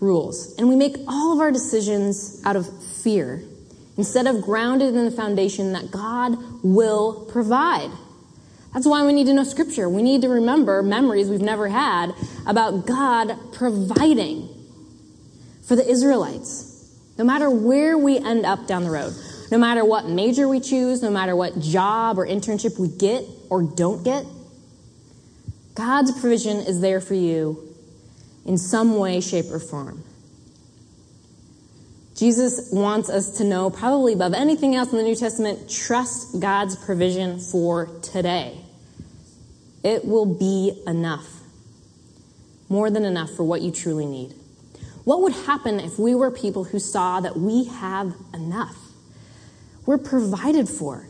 rules. 0.00 0.54
And 0.56 0.68
we 0.68 0.76
make 0.76 0.96
all 1.08 1.32
of 1.32 1.40
our 1.40 1.50
decisions 1.50 2.40
out 2.44 2.56
of 2.56 2.66
fear 3.02 3.42
instead 3.96 4.26
of 4.26 4.42
grounded 4.42 4.94
in 4.94 5.04
the 5.04 5.10
foundation 5.10 5.72
that 5.72 5.90
God 5.90 6.36
will 6.62 7.26
provide. 7.30 7.90
That's 8.74 8.86
why 8.86 9.06
we 9.06 9.12
need 9.14 9.26
to 9.26 9.34
know 9.34 9.44
Scripture. 9.44 9.88
We 9.88 10.02
need 10.02 10.22
to 10.22 10.28
remember 10.28 10.82
memories 10.82 11.30
we've 11.30 11.40
never 11.40 11.68
had 11.68 12.14
about 12.46 12.86
God 12.86 13.38
providing 13.52 14.48
for 15.66 15.76
the 15.76 15.88
Israelites. 15.88 16.74
No 17.16 17.24
matter 17.24 17.48
where 17.48 17.96
we 17.96 18.18
end 18.18 18.44
up 18.44 18.66
down 18.66 18.84
the 18.84 18.90
road, 18.90 19.14
no 19.50 19.56
matter 19.56 19.82
what 19.84 20.06
major 20.06 20.46
we 20.46 20.60
choose, 20.60 21.02
no 21.02 21.10
matter 21.10 21.34
what 21.34 21.58
job 21.58 22.18
or 22.18 22.26
internship 22.26 22.78
we 22.78 22.88
get 22.88 23.24
or 23.48 23.62
don't 23.62 24.04
get, 24.04 24.26
God's 25.74 26.12
provision 26.20 26.58
is 26.58 26.80
there 26.80 27.00
for 27.00 27.14
you 27.14 27.65
in 28.46 28.56
some 28.56 28.96
way, 28.98 29.20
shape, 29.20 29.46
or 29.50 29.58
form. 29.58 30.02
Jesus 32.16 32.70
wants 32.72 33.10
us 33.10 33.36
to 33.38 33.44
know, 33.44 33.68
probably 33.68 34.14
above 34.14 34.32
anything 34.32 34.74
else 34.74 34.90
in 34.90 34.96
the 34.96 35.04
New 35.04 35.14
Testament, 35.14 35.68
trust 35.68 36.40
God's 36.40 36.74
provision 36.76 37.38
for 37.38 37.86
today. 38.02 38.58
It 39.84 40.06
will 40.06 40.24
be 40.24 40.82
enough. 40.86 41.28
More 42.68 42.90
than 42.90 43.04
enough 43.04 43.30
for 43.30 43.44
what 43.44 43.60
you 43.60 43.70
truly 43.70 44.06
need. 44.06 44.34
What 45.04 45.20
would 45.20 45.34
happen 45.34 45.78
if 45.78 45.98
we 45.98 46.14
were 46.14 46.30
people 46.30 46.64
who 46.64 46.78
saw 46.78 47.20
that 47.20 47.36
we 47.36 47.64
have 47.64 48.14
enough? 48.32 48.76
We're 49.84 49.98
provided 49.98 50.68
for. 50.68 51.06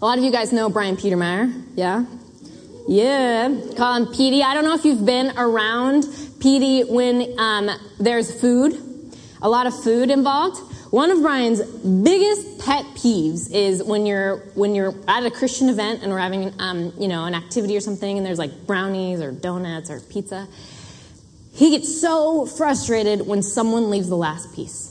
A 0.00 0.04
lot 0.06 0.16
of 0.16 0.24
you 0.24 0.30
guys 0.30 0.52
know 0.52 0.70
Brian 0.70 0.96
Petermeyer, 0.96 1.62
yeah? 1.74 2.06
Yeah, 2.90 3.54
call 3.76 3.94
him 3.94 4.06
Petey. 4.12 4.42
I 4.42 4.52
don't 4.52 4.64
know 4.64 4.74
if 4.74 4.84
you've 4.84 5.06
been 5.06 5.30
around 5.38 6.08
Petey 6.40 6.82
when 6.82 7.38
um, 7.38 7.70
there's 8.00 8.34
food, 8.40 8.82
a 9.40 9.48
lot 9.48 9.68
of 9.68 9.84
food 9.84 10.10
involved. 10.10 10.58
One 10.92 11.12
of 11.12 11.22
Brian's 11.22 11.62
biggest 11.62 12.58
pet 12.58 12.84
peeves 12.96 13.48
is 13.54 13.80
when 13.80 14.06
you're 14.06 14.38
when 14.56 14.74
you're 14.74 14.92
at 15.06 15.24
a 15.24 15.30
Christian 15.30 15.68
event 15.68 16.02
and 16.02 16.10
we're 16.10 16.18
having 16.18 16.52
um, 16.58 16.92
you 16.98 17.06
know 17.06 17.26
an 17.26 17.34
activity 17.36 17.76
or 17.76 17.80
something, 17.80 18.16
and 18.16 18.26
there's 18.26 18.40
like 18.40 18.66
brownies 18.66 19.20
or 19.20 19.30
donuts 19.30 19.88
or 19.88 20.00
pizza. 20.00 20.48
He 21.52 21.70
gets 21.70 22.00
so 22.00 22.44
frustrated 22.44 23.24
when 23.24 23.44
someone 23.44 23.90
leaves 23.90 24.08
the 24.08 24.16
last 24.16 24.52
piece. 24.52 24.88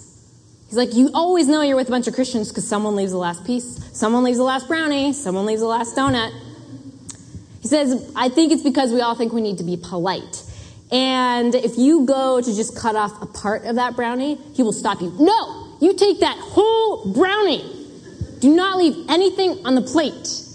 He's 0.67 0.77
like, 0.77 0.93
you 0.93 1.09
always 1.13 1.49
know 1.49 1.63
you're 1.63 1.75
with 1.75 1.89
a 1.89 1.91
bunch 1.91 2.07
of 2.07 2.13
Christians 2.13 2.47
because 2.47 2.65
someone 2.65 2.95
leaves 2.95 3.11
the 3.11 3.17
last 3.17 3.45
piece, 3.45 3.89
someone 3.91 4.23
leaves 4.23 4.37
the 4.37 4.45
last 4.45 4.69
brownie, 4.69 5.11
someone 5.11 5.45
leaves 5.45 5.59
the 5.59 5.67
last 5.67 5.97
donut. 5.97 6.31
He 7.61 7.67
says, 7.67 8.11
I 8.15 8.29
think 8.29 8.51
it's 8.51 8.63
because 8.63 8.91
we 8.91 9.01
all 9.01 9.15
think 9.15 9.33
we 9.33 9.41
need 9.41 9.57
to 9.57 9.63
be 9.63 9.77
polite. 9.77 10.43
And 10.91 11.53
if 11.53 11.77
you 11.77 12.05
go 12.05 12.41
to 12.41 12.55
just 12.55 12.75
cut 12.75 12.95
off 12.95 13.21
a 13.21 13.25
part 13.25 13.65
of 13.65 13.75
that 13.75 13.95
brownie, 13.95 14.35
he 14.53 14.63
will 14.63 14.73
stop 14.73 15.01
you. 15.01 15.13
No, 15.19 15.77
you 15.79 15.93
take 15.93 16.21
that 16.21 16.37
whole 16.37 17.13
brownie. 17.13 17.63
Do 18.39 18.55
not 18.55 18.77
leave 18.77 19.09
anything 19.09 19.65
on 19.65 19.75
the 19.75 19.81
plate. 19.81 20.45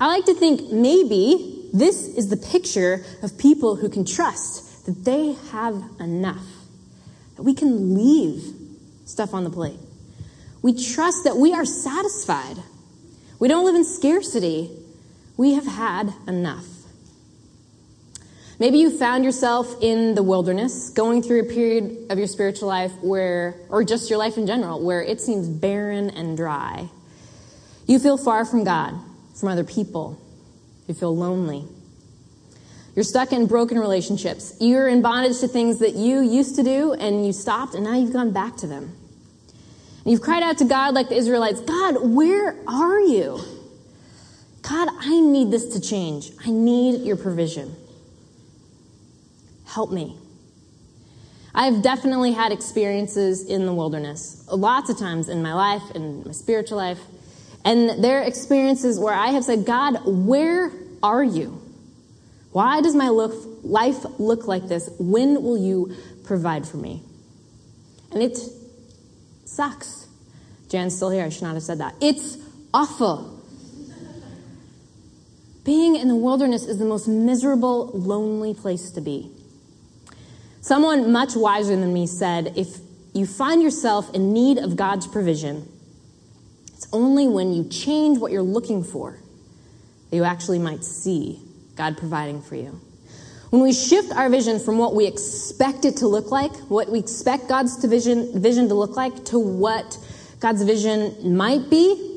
I 0.00 0.06
like 0.06 0.24
to 0.24 0.34
think 0.34 0.72
maybe 0.72 1.68
this 1.72 2.08
is 2.16 2.30
the 2.30 2.36
picture 2.36 3.04
of 3.22 3.36
people 3.38 3.76
who 3.76 3.88
can 3.88 4.04
trust 4.04 4.86
that 4.86 5.04
they 5.04 5.34
have 5.52 5.82
enough, 6.00 6.46
that 7.36 7.42
we 7.42 7.54
can 7.54 7.94
leave 7.94 8.42
stuff 9.04 9.34
on 9.34 9.44
the 9.44 9.50
plate. 9.50 9.78
We 10.62 10.72
trust 10.72 11.24
that 11.24 11.36
we 11.36 11.52
are 11.52 11.64
satisfied. 11.64 12.56
We 13.38 13.48
don't 13.48 13.64
live 13.64 13.74
in 13.74 13.84
scarcity. 13.84 14.70
We 15.40 15.54
have 15.54 15.66
had 15.66 16.12
enough. 16.28 16.66
Maybe 18.58 18.76
you 18.76 18.90
found 18.90 19.24
yourself 19.24 19.74
in 19.80 20.14
the 20.14 20.22
wilderness, 20.22 20.90
going 20.90 21.22
through 21.22 21.40
a 21.40 21.44
period 21.44 22.08
of 22.10 22.18
your 22.18 22.26
spiritual 22.26 22.68
life 22.68 22.92
where, 23.00 23.54
or 23.70 23.82
just 23.82 24.10
your 24.10 24.18
life 24.18 24.36
in 24.36 24.46
general, 24.46 24.84
where 24.84 25.02
it 25.02 25.18
seems 25.18 25.48
barren 25.48 26.10
and 26.10 26.36
dry. 26.36 26.90
You 27.86 27.98
feel 27.98 28.18
far 28.18 28.44
from 28.44 28.64
God, 28.64 28.94
from 29.34 29.48
other 29.48 29.64
people. 29.64 30.20
You 30.86 30.92
feel 30.92 31.16
lonely. 31.16 31.64
You're 32.94 33.02
stuck 33.02 33.32
in 33.32 33.46
broken 33.46 33.78
relationships. 33.78 34.54
You're 34.60 34.88
in 34.88 35.00
bondage 35.00 35.40
to 35.40 35.48
things 35.48 35.78
that 35.78 35.94
you 35.94 36.20
used 36.20 36.54
to 36.56 36.62
do 36.62 36.92
and 36.92 37.24
you 37.24 37.32
stopped 37.32 37.74
and 37.74 37.84
now 37.84 37.94
you've 37.94 38.12
gone 38.12 38.30
back 38.30 38.58
to 38.58 38.66
them. 38.66 38.94
And 40.04 40.12
you've 40.12 40.20
cried 40.20 40.42
out 40.42 40.58
to 40.58 40.66
God 40.66 40.92
like 40.92 41.08
the 41.08 41.16
Israelites 41.16 41.62
God, 41.62 41.96
where 42.02 42.58
are 42.68 43.00
you? 43.00 43.40
God, 44.62 44.88
I 45.00 45.20
need 45.20 45.50
this 45.50 45.72
to 45.74 45.80
change. 45.80 46.32
I 46.44 46.50
need 46.50 47.02
your 47.02 47.16
provision. 47.16 47.74
Help 49.66 49.90
me. 49.90 50.16
I've 51.54 51.82
definitely 51.82 52.32
had 52.32 52.52
experiences 52.52 53.44
in 53.44 53.66
the 53.66 53.74
wilderness, 53.74 54.44
lots 54.50 54.88
of 54.90 54.98
times 54.98 55.28
in 55.28 55.42
my 55.42 55.54
life 55.54 55.82
and 55.94 56.24
my 56.26 56.32
spiritual 56.32 56.78
life. 56.78 57.00
And 57.64 58.02
there 58.02 58.20
are 58.20 58.24
experiences 58.24 58.98
where 58.98 59.14
I 59.14 59.28
have 59.28 59.44
said, 59.44 59.66
God, 59.66 60.00
where 60.04 60.72
are 61.02 61.24
you? 61.24 61.60
Why 62.52 62.80
does 62.80 62.94
my 62.94 63.08
life 63.08 64.04
look 64.18 64.46
like 64.46 64.68
this? 64.68 64.90
When 64.98 65.42
will 65.42 65.58
you 65.58 65.94
provide 66.24 66.66
for 66.66 66.76
me? 66.76 67.02
And 68.12 68.22
it 68.22 68.38
sucks. 69.44 70.08
Jan's 70.68 70.96
still 70.96 71.10
here. 71.10 71.24
I 71.24 71.28
should 71.28 71.42
not 71.42 71.54
have 71.54 71.62
said 71.62 71.78
that. 71.78 71.94
It's 72.00 72.38
awful. 72.72 73.39
Being 75.64 75.96
in 75.96 76.08
the 76.08 76.16
wilderness 76.16 76.64
is 76.64 76.78
the 76.78 76.84
most 76.84 77.06
miserable, 77.06 77.90
lonely 77.92 78.54
place 78.54 78.90
to 78.92 79.00
be. 79.00 79.30
Someone 80.60 81.12
much 81.12 81.36
wiser 81.36 81.76
than 81.76 81.92
me 81.92 82.06
said, 82.06 82.54
if 82.56 82.78
you 83.12 83.26
find 83.26 83.62
yourself 83.62 84.14
in 84.14 84.32
need 84.32 84.58
of 84.58 84.76
God's 84.76 85.06
provision, 85.06 85.68
it's 86.74 86.88
only 86.92 87.26
when 87.26 87.52
you 87.52 87.68
change 87.68 88.18
what 88.18 88.32
you're 88.32 88.42
looking 88.42 88.82
for 88.82 89.18
that 90.10 90.16
you 90.16 90.24
actually 90.24 90.58
might 90.58 90.82
see 90.82 91.40
God 91.76 91.96
providing 91.98 92.40
for 92.42 92.56
you. 92.56 92.80
When 93.50 93.62
we 93.62 93.72
shift 93.72 94.12
our 94.12 94.28
vision 94.30 94.60
from 94.60 94.78
what 94.78 94.94
we 94.94 95.06
expect 95.06 95.84
it 95.84 95.96
to 95.98 96.06
look 96.06 96.30
like, 96.30 96.52
what 96.70 96.88
we 96.88 96.98
expect 96.98 97.48
God's 97.48 97.84
vision, 97.84 98.32
to 98.32 98.74
look 98.74 98.96
like, 98.96 99.24
to 99.26 99.38
what 99.38 99.98
God's 100.38 100.62
vision 100.62 101.36
might 101.36 101.68
be, 101.68 102.09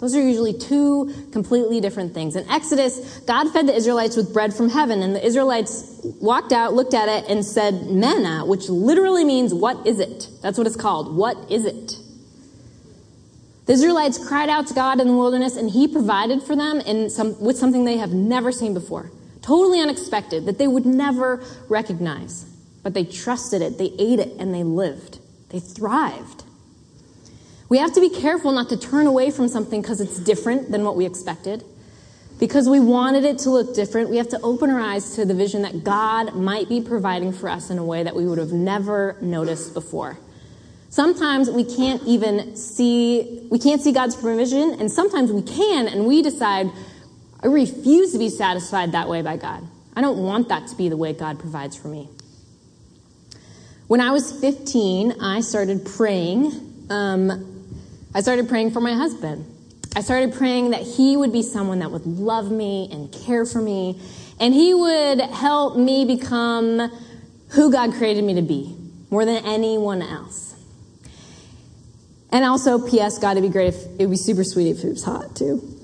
those 0.00 0.16
are 0.16 0.22
usually 0.22 0.54
two 0.54 1.12
completely 1.30 1.78
different 1.80 2.14
things. 2.14 2.34
In 2.34 2.48
Exodus, 2.48 3.20
God 3.26 3.52
fed 3.52 3.68
the 3.68 3.74
Israelites 3.74 4.16
with 4.16 4.32
bread 4.32 4.54
from 4.54 4.70
heaven, 4.70 5.02
and 5.02 5.14
the 5.14 5.24
Israelites 5.24 6.00
walked 6.20 6.52
out, 6.52 6.72
looked 6.72 6.94
at 6.94 7.08
it, 7.08 7.30
and 7.30 7.44
said, 7.44 7.86
manna, 7.86 8.46
which 8.46 8.70
literally 8.70 9.24
means, 9.24 9.52
what 9.52 9.86
is 9.86 10.00
it? 10.00 10.28
That's 10.40 10.56
what 10.56 10.66
it's 10.66 10.76
called. 10.76 11.14
What 11.14 11.36
is 11.50 11.66
it? 11.66 11.98
The 13.66 13.74
Israelites 13.74 14.18
cried 14.26 14.48
out 14.48 14.66
to 14.68 14.74
God 14.74 15.00
in 15.00 15.06
the 15.06 15.12
wilderness, 15.12 15.56
and 15.56 15.70
He 15.70 15.86
provided 15.86 16.42
for 16.42 16.56
them 16.56 17.10
some, 17.10 17.38
with 17.38 17.58
something 17.58 17.84
they 17.84 17.98
have 17.98 18.12
never 18.12 18.50
seen 18.50 18.72
before. 18.72 19.12
Totally 19.42 19.80
unexpected, 19.80 20.46
that 20.46 20.56
they 20.56 20.66
would 20.66 20.86
never 20.86 21.44
recognize. 21.68 22.44
But 22.82 22.94
they 22.94 23.04
trusted 23.04 23.60
it, 23.60 23.76
they 23.76 23.92
ate 23.98 24.18
it, 24.18 24.32
and 24.38 24.54
they 24.54 24.64
lived. 24.64 25.18
They 25.50 25.60
thrived. 25.60 26.44
We 27.70 27.78
have 27.78 27.92
to 27.92 28.00
be 28.00 28.10
careful 28.10 28.50
not 28.50 28.68
to 28.70 28.76
turn 28.76 29.06
away 29.06 29.30
from 29.30 29.46
something 29.46 29.80
because 29.80 30.00
it's 30.00 30.18
different 30.18 30.72
than 30.72 30.84
what 30.84 30.96
we 30.96 31.06
expected. 31.06 31.64
Because 32.40 32.68
we 32.68 32.80
wanted 32.80 33.24
it 33.24 33.38
to 33.40 33.50
look 33.50 33.76
different, 33.76 34.10
we 34.10 34.16
have 34.16 34.28
to 34.30 34.40
open 34.42 34.70
our 34.70 34.80
eyes 34.80 35.14
to 35.14 35.24
the 35.24 35.34
vision 35.34 35.62
that 35.62 35.84
God 35.84 36.34
might 36.34 36.68
be 36.68 36.80
providing 36.80 37.32
for 37.32 37.48
us 37.48 37.70
in 37.70 37.78
a 37.78 37.84
way 37.84 38.02
that 38.02 38.16
we 38.16 38.26
would 38.26 38.38
have 38.38 38.52
never 38.52 39.16
noticed 39.20 39.72
before. 39.72 40.18
Sometimes 40.88 41.48
we 41.48 41.62
can't 41.62 42.02
even 42.02 42.56
see, 42.56 43.46
we 43.52 43.58
can't 43.60 43.80
see 43.80 43.92
God's 43.92 44.16
provision, 44.16 44.80
and 44.80 44.90
sometimes 44.90 45.30
we 45.30 45.42
can, 45.42 45.86
and 45.86 46.06
we 46.06 46.22
decide, 46.22 46.66
I 47.40 47.46
refuse 47.46 48.12
to 48.12 48.18
be 48.18 48.30
satisfied 48.30 48.92
that 48.92 49.08
way 49.08 49.22
by 49.22 49.36
God. 49.36 49.62
I 49.94 50.00
don't 50.00 50.18
want 50.18 50.48
that 50.48 50.66
to 50.68 50.74
be 50.74 50.88
the 50.88 50.96
way 50.96 51.12
God 51.12 51.38
provides 51.38 51.76
for 51.76 51.86
me. 51.86 52.08
When 53.86 54.00
I 54.00 54.10
was 54.10 54.32
15, 54.40 55.20
I 55.20 55.40
started 55.42 55.84
praying 55.84 56.86
um, 56.90 57.49
I 58.14 58.22
started 58.22 58.48
praying 58.48 58.72
for 58.72 58.80
my 58.80 58.94
husband. 58.94 59.46
I 59.94 60.02
started 60.02 60.34
praying 60.34 60.70
that 60.70 60.82
he 60.82 61.16
would 61.16 61.32
be 61.32 61.42
someone 61.42 61.80
that 61.80 61.90
would 61.90 62.06
love 62.06 62.50
me 62.50 62.88
and 62.92 63.12
care 63.12 63.44
for 63.44 63.60
me, 63.60 64.00
and 64.38 64.54
he 64.54 64.74
would 64.74 65.20
help 65.20 65.76
me 65.76 66.04
become 66.04 66.90
who 67.50 67.72
God 67.72 67.92
created 67.94 68.24
me 68.24 68.34
to 68.34 68.42
be 68.42 68.76
more 69.10 69.24
than 69.24 69.44
anyone 69.44 70.02
else. 70.02 70.54
And 72.32 72.44
also, 72.44 72.88
P.S. 72.88 73.18
God, 73.18 73.32
it'd 73.32 73.42
be 73.42 73.48
great 73.48 73.74
if 73.74 73.84
it 73.98 74.06
would 74.06 74.10
be 74.10 74.16
super 74.16 74.44
sweet 74.44 74.70
if 74.70 74.84
it 74.84 74.88
was 74.88 75.04
hot 75.04 75.34
too. 75.34 75.76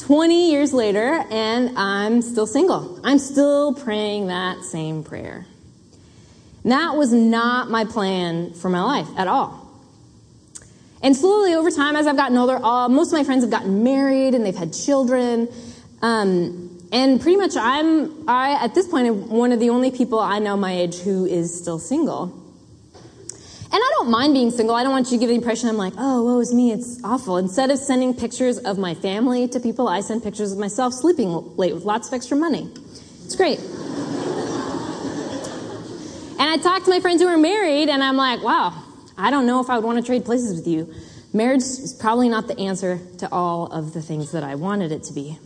20 0.00 0.50
years 0.50 0.74
later, 0.74 1.24
and 1.30 1.78
I'm 1.78 2.20
still 2.20 2.46
single. 2.46 3.00
I'm 3.02 3.18
still 3.18 3.72
praying 3.72 4.26
that 4.26 4.62
same 4.62 5.02
prayer. 5.02 5.46
That 6.66 6.96
was 6.96 7.10
not 7.12 7.70
my 7.70 7.86
plan 7.86 8.52
for 8.52 8.68
my 8.68 8.82
life 8.82 9.08
at 9.16 9.28
all. 9.28 9.63
And 11.04 11.14
slowly 11.14 11.54
over 11.54 11.70
time, 11.70 11.96
as 11.96 12.06
I've 12.06 12.16
gotten 12.16 12.38
older, 12.38 12.56
all, 12.56 12.88
most 12.88 13.08
of 13.08 13.18
my 13.18 13.24
friends 13.24 13.44
have 13.44 13.50
gotten 13.50 13.84
married 13.84 14.34
and 14.34 14.44
they've 14.44 14.56
had 14.56 14.72
children. 14.72 15.48
Um, 16.00 16.88
and 16.92 17.20
pretty 17.20 17.36
much 17.36 17.56
I'm, 17.58 18.26
I, 18.26 18.64
at 18.64 18.74
this 18.74 18.88
point, 18.88 19.08
am 19.08 19.28
one 19.28 19.52
of 19.52 19.60
the 19.60 19.68
only 19.68 19.90
people 19.90 20.18
I 20.18 20.38
know 20.38 20.56
my 20.56 20.72
age 20.72 20.96
who 21.00 21.26
is 21.26 21.54
still 21.54 21.78
single. 21.78 22.32
And 23.64 23.74
I 23.74 23.90
don't 23.96 24.10
mind 24.10 24.32
being 24.32 24.50
single. 24.50 24.74
I 24.74 24.82
don't 24.82 24.92
want 24.92 25.08
you 25.08 25.18
to 25.18 25.20
give 25.20 25.28
the 25.28 25.34
impression 25.34 25.68
I'm 25.68 25.76
like, 25.76 25.92
oh, 25.98 26.24
woe 26.24 26.40
is 26.40 26.54
me, 26.54 26.72
it's 26.72 27.04
awful. 27.04 27.36
Instead 27.36 27.70
of 27.70 27.78
sending 27.78 28.14
pictures 28.14 28.56
of 28.56 28.78
my 28.78 28.94
family 28.94 29.46
to 29.48 29.60
people, 29.60 29.88
I 29.88 30.00
send 30.00 30.22
pictures 30.22 30.52
of 30.52 30.58
myself 30.58 30.94
sleeping 30.94 31.54
late 31.58 31.74
with 31.74 31.84
lots 31.84 32.08
of 32.08 32.14
extra 32.14 32.38
money. 32.38 32.72
It's 33.26 33.36
great. 33.36 33.58
and 33.58 33.68
I 36.40 36.56
talk 36.62 36.84
to 36.84 36.90
my 36.90 37.00
friends 37.00 37.20
who 37.20 37.28
are 37.28 37.36
married, 37.36 37.90
and 37.90 38.02
I'm 38.02 38.16
like, 38.16 38.42
wow, 38.42 38.83
I 39.16 39.30
don't 39.30 39.46
know 39.46 39.60
if 39.60 39.70
I 39.70 39.76
would 39.76 39.84
want 39.84 39.98
to 39.98 40.04
trade 40.04 40.24
places 40.24 40.56
with 40.56 40.66
you. 40.66 40.92
Marriage 41.32 41.62
is 41.62 41.92
probably 41.92 42.28
not 42.28 42.46
the 42.46 42.58
answer 42.58 43.00
to 43.18 43.28
all 43.32 43.66
of 43.66 43.92
the 43.92 44.02
things 44.02 44.32
that 44.32 44.44
I 44.44 44.54
wanted 44.54 44.92
it 44.92 45.02
to 45.04 45.12
be. 45.12 45.38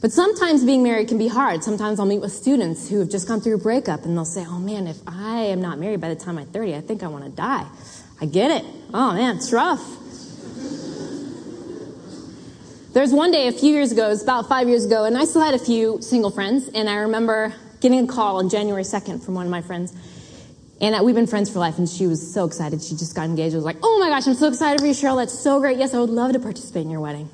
But 0.00 0.12
sometimes 0.12 0.64
being 0.64 0.82
married 0.82 1.08
can 1.08 1.18
be 1.18 1.28
hard. 1.28 1.62
Sometimes 1.62 2.00
I'll 2.00 2.06
meet 2.06 2.20
with 2.20 2.32
students 2.32 2.88
who 2.88 3.00
have 3.00 3.10
just 3.10 3.28
gone 3.28 3.40
through 3.42 3.56
a 3.56 3.58
breakup 3.58 4.04
and 4.04 4.16
they'll 4.16 4.24
say, 4.24 4.46
Oh 4.48 4.58
man, 4.58 4.86
if 4.86 4.96
I 5.06 5.40
am 5.42 5.60
not 5.60 5.78
married 5.78 6.00
by 6.00 6.08
the 6.08 6.16
time 6.16 6.38
I'm 6.38 6.46
30, 6.46 6.74
I 6.74 6.80
think 6.80 7.02
I 7.02 7.08
want 7.08 7.24
to 7.24 7.30
die. 7.30 7.66
I 8.20 8.26
get 8.26 8.50
it. 8.50 8.64
Oh 8.94 9.12
man, 9.12 9.36
it's 9.36 9.52
rough. 9.52 9.84
There's 12.92 13.12
one 13.12 13.30
day 13.30 13.46
a 13.46 13.52
few 13.52 13.72
years 13.72 13.92
ago, 13.92 14.06
it 14.06 14.08
was 14.08 14.22
about 14.22 14.48
five 14.48 14.68
years 14.68 14.84
ago, 14.84 15.04
and 15.04 15.16
I 15.16 15.24
still 15.24 15.42
had 15.42 15.54
a 15.54 15.60
few 15.60 16.02
single 16.02 16.30
friends, 16.30 16.68
and 16.74 16.88
I 16.88 16.96
remember 16.96 17.54
getting 17.80 18.00
a 18.00 18.06
call 18.08 18.38
on 18.38 18.48
January 18.48 18.82
2nd 18.82 19.24
from 19.24 19.34
one 19.34 19.46
of 19.46 19.50
my 19.50 19.62
friends. 19.62 19.94
And 20.80 20.94
that 20.94 21.04
we've 21.04 21.14
been 21.14 21.26
friends 21.26 21.50
for 21.50 21.58
life, 21.58 21.76
and 21.76 21.86
she 21.86 22.06
was 22.06 22.32
so 22.32 22.46
excited. 22.46 22.82
She 22.82 22.96
just 22.96 23.14
got 23.14 23.26
engaged. 23.26 23.54
I 23.54 23.58
was 23.58 23.66
like, 23.66 23.76
oh 23.82 23.98
my 24.00 24.08
gosh, 24.08 24.26
I'm 24.26 24.34
so 24.34 24.48
excited 24.48 24.80
for 24.80 24.86
you, 24.86 24.94
Cheryl. 24.94 25.16
That's 25.16 25.38
so 25.38 25.60
great. 25.60 25.76
Yes, 25.76 25.92
I 25.92 26.00
would 26.00 26.08
love 26.08 26.32
to 26.32 26.38
participate 26.38 26.84
in 26.84 26.90
your 26.90 27.00
wedding. 27.00 27.28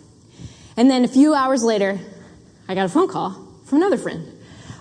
And 0.76 0.90
then 0.90 1.04
a 1.04 1.08
few 1.08 1.32
hours 1.32 1.62
later, 1.62 1.98
I 2.68 2.74
got 2.74 2.86
a 2.86 2.88
phone 2.88 3.08
call 3.08 3.30
from 3.64 3.78
another 3.78 3.98
friend. 3.98 4.32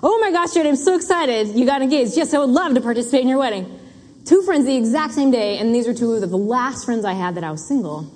Oh 0.02 0.20
my 0.20 0.32
gosh, 0.32 0.54
Jared, 0.54 0.68
I'm 0.68 0.76
so 0.76 0.96
excited. 0.96 1.50
You 1.50 1.66
got 1.66 1.82
engaged. 1.82 2.18
Yes, 2.18 2.34
I 2.34 2.40
would 2.40 2.50
love 2.50 2.74
to 2.74 2.82
participate 2.82 3.22
in 3.22 3.28
your 3.28 3.38
wedding. 3.38 3.80
Two 4.26 4.42
friends 4.42 4.66
the 4.66 4.76
exact 4.76 5.14
same 5.14 5.30
day, 5.30 5.60
and 5.60 5.74
these 5.74 5.88
are 5.88 5.94
two 5.94 6.14
of 6.14 6.28
the 6.28 6.38
last 6.38 6.86
friends 6.86 7.06
I 7.06 7.14
had 7.14 7.36
that 7.36 7.44
I 7.44 7.52
was 7.52 7.66
single. 7.66 8.12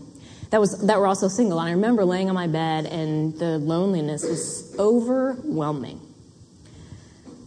That 0.49 0.59
was 0.59 0.79
that 0.88 0.99
were 0.99 1.05
also 1.05 1.27
single. 1.27 1.59
And 1.59 1.69
I 1.69 1.71
remember 1.73 2.03
laying 2.05 2.27
on 2.27 2.33
my 2.33 2.47
bed 2.47 2.88
and 2.88 3.38
the 3.38 3.59
loneliness 3.59 4.23
was 4.23 4.75
overwhelming. 4.79 6.01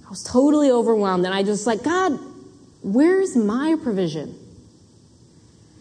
I 0.06 0.08
was 0.08 0.22
totally 0.22 0.70
overwhelmed, 0.70 1.24
and 1.24 1.34
I 1.34 1.42
just 1.42 1.66
like, 1.66 1.82
God, 1.82 2.16
where's 2.82 3.36
my 3.36 3.76
provision? 3.82 4.38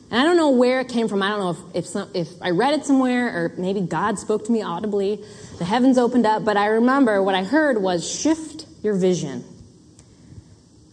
And 0.09 0.19
I 0.19 0.23
don't 0.23 0.35
know 0.35 0.51
where 0.51 0.81
it 0.81 0.89
came 0.89 1.07
from. 1.07 1.23
I 1.23 1.29
don't 1.29 1.39
know 1.39 1.49
if, 1.51 1.75
if, 1.75 1.85
some, 1.87 2.09
if 2.13 2.27
I 2.41 2.49
read 2.49 2.73
it 2.73 2.85
somewhere 2.85 3.29
or 3.29 3.53
maybe 3.57 3.79
God 3.79 4.19
spoke 4.19 4.45
to 4.45 4.51
me 4.51 4.61
audibly. 4.61 5.23
The 5.57 5.65
heavens 5.65 5.97
opened 5.97 6.25
up, 6.25 6.43
but 6.43 6.57
I 6.57 6.67
remember 6.67 7.23
what 7.23 7.33
I 7.33 7.43
heard 7.43 7.81
was 7.81 8.09
shift 8.09 8.65
your 8.83 8.95
vision. 8.95 9.45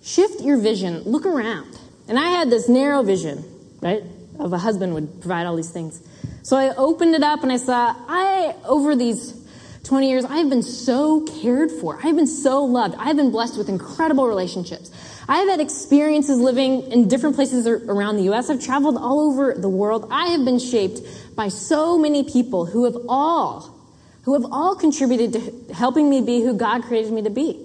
Shift 0.03 0.41
your 0.41 0.57
vision. 0.59 1.03
Look 1.03 1.27
around. 1.27 1.79
And 2.07 2.19
I 2.19 2.29
had 2.29 2.49
this 2.49 2.69
narrow 2.69 3.03
vision, 3.03 3.45
right, 3.83 4.03
of 4.39 4.53
a 4.53 4.59
husband 4.59 4.95
would 4.95 5.21
provide 5.21 5.47
all 5.47 5.57
these 5.57 5.71
things. 5.71 6.01
So 6.43 6.57
I 6.57 6.75
opened 6.77 7.15
it 7.15 7.25
up 7.25 7.43
and 7.43 7.53
I 7.53 7.57
saw, 7.57 7.95
I, 8.09 8.55
over 8.65 8.95
these 8.95 9.35
20 9.83 10.09
years, 10.09 10.25
I've 10.25 10.49
been 10.49 10.63
so 10.63 11.23
cared 11.43 11.73
for. 11.73 11.99
I've 12.03 12.15
been 12.15 12.27
so 12.27 12.65
loved. 12.65 12.95
I've 12.99 13.17
been 13.17 13.31
blessed 13.31 13.59
with 13.59 13.69
incredible 13.69 14.27
relationships. 14.27 14.91
I've 15.29 15.49
had 15.49 15.61
experiences 15.61 16.39
living 16.39 16.91
in 16.91 17.07
different 17.07 17.37
places 17.37 17.67
around 17.67 18.17
the 18.17 18.23
U.S. 18.25 18.49
I've 18.49 18.65
traveled 18.65 18.97
all 18.97 19.21
over 19.21 19.53
the 19.53 19.69
world. 19.69 20.09
I 20.11 20.29
have 20.29 20.45
been 20.45 20.59
shaped 20.59 21.01
by 21.37 21.49
so 21.49 21.99
many 21.99 22.25
people 22.25 22.65
who 22.65 22.87
have 22.87 22.97
all, 23.09 23.79
who 24.23 24.33
have 24.33 24.51
all 24.51 24.75
contributed 24.75 25.35
to 25.35 25.75
helping 25.75 26.09
me 26.09 26.23
be 26.23 26.41
who 26.41 26.55
God 26.55 26.83
created 26.83 27.13
me 27.13 27.23
to 27.23 27.31
be. 27.31 27.63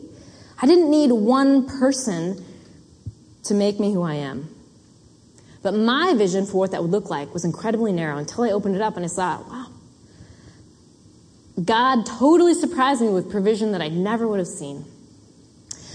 I 0.62 0.68
didn't 0.68 0.92
need 0.92 1.12
one 1.14 1.68
person 1.80 2.44
to 3.44 3.54
make 3.54 3.80
me 3.80 3.94
who 3.94 4.02
I 4.02 4.16
am. 4.16 4.50
But 5.62 5.74
my 5.74 6.14
vision 6.16 6.46
for 6.46 6.58
what 6.58 6.72
that 6.72 6.82
would 6.82 6.92
look 6.92 7.10
like 7.10 7.34
was 7.34 7.46
incredibly 7.46 7.94
narrow 7.94 8.18
until 8.18 8.44
I 8.44 8.50
opened 8.50 8.76
it 8.76 8.82
up 8.82 8.98
and 8.98 9.06
I 9.06 9.08
saw, 9.08 9.42
wow, 9.42 9.68
God 11.64 12.06
totally 12.06 12.54
surprised 12.54 13.02
me 13.02 13.08
with 13.10 13.32
provision 13.32 13.72
that 13.72 13.82
I 13.82 13.88
never 13.88 14.28
would 14.28 14.40
have 14.40 14.48
seen. 14.48 14.84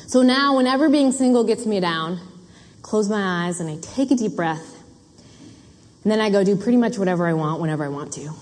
So 0.09 0.23
now, 0.23 0.57
whenever 0.57 0.89
being 0.89 1.13
single 1.13 1.45
gets 1.45 1.67
me 1.67 1.81
down, 1.81 2.19
close 2.81 3.11
my 3.11 3.45
eyes 3.45 3.61
and 3.61 3.69
I 3.69 3.77
take 3.83 4.11
a 4.11 4.15
deep 4.15 4.37
breath, 4.37 4.83
and 6.03 6.11
then 6.11 6.19
I 6.19 6.31
go 6.31 6.43
do 6.43 6.57
pretty 6.57 6.79
much 6.79 6.99
whatever 6.99 7.27
I 7.27 7.35
want 7.35 7.61
whenever 7.61 7.85
I 7.85 7.89
want 7.89 8.15
to. 8.15 8.33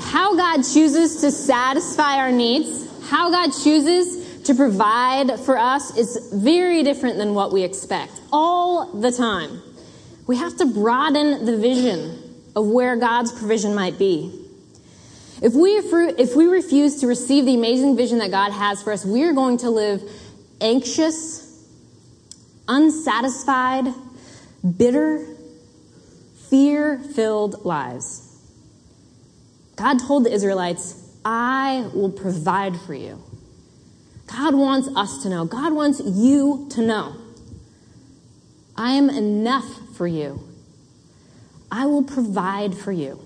how 0.00 0.36
God 0.36 0.62
chooses 0.62 1.20
to 1.22 1.32
satisfy 1.32 2.18
our 2.18 2.30
needs, 2.30 2.88
how 3.10 3.32
God 3.32 3.50
chooses 3.50 4.44
to 4.44 4.54
provide 4.54 5.40
for 5.40 5.58
us 5.58 5.96
is 5.98 6.30
very 6.32 6.84
different 6.84 7.18
than 7.18 7.34
what 7.34 7.52
we 7.52 7.64
expect 7.64 8.12
all 8.32 8.92
the 8.92 9.10
time. 9.10 9.60
We 10.28 10.36
have 10.36 10.56
to 10.58 10.66
broaden 10.66 11.44
the 11.44 11.56
vision 11.56 12.32
of 12.54 12.68
where 12.68 12.94
God's 12.94 13.32
provision 13.32 13.74
might 13.74 13.98
be. 13.98 14.45
If 15.42 15.52
we, 15.52 15.70
if 15.72 16.34
we 16.34 16.46
refuse 16.46 17.00
to 17.00 17.06
receive 17.06 17.44
the 17.44 17.54
amazing 17.54 17.96
vision 17.96 18.18
that 18.18 18.30
God 18.30 18.52
has 18.52 18.82
for 18.82 18.92
us, 18.92 19.04
we 19.04 19.22
are 19.24 19.32
going 19.32 19.58
to 19.58 19.70
live 19.70 20.02
anxious, 20.60 21.66
unsatisfied, 22.66 23.86
bitter, 24.76 25.26
fear 26.48 26.98
filled 26.98 27.64
lives. 27.64 28.22
God 29.76 29.98
told 29.98 30.24
the 30.24 30.32
Israelites, 30.32 31.02
I 31.24 31.90
will 31.92 32.10
provide 32.10 32.80
for 32.80 32.94
you. 32.94 33.22
God 34.26 34.54
wants 34.54 34.88
us 34.96 35.22
to 35.22 35.28
know. 35.28 35.44
God 35.44 35.72
wants 35.72 36.00
you 36.00 36.66
to 36.70 36.82
know. 36.82 37.14
I 38.76 38.92
am 38.92 39.10
enough 39.10 39.96
for 39.96 40.06
you. 40.06 40.40
I 41.70 41.86
will 41.86 42.02
provide 42.02 42.74
for 42.74 42.92
you. 42.92 43.20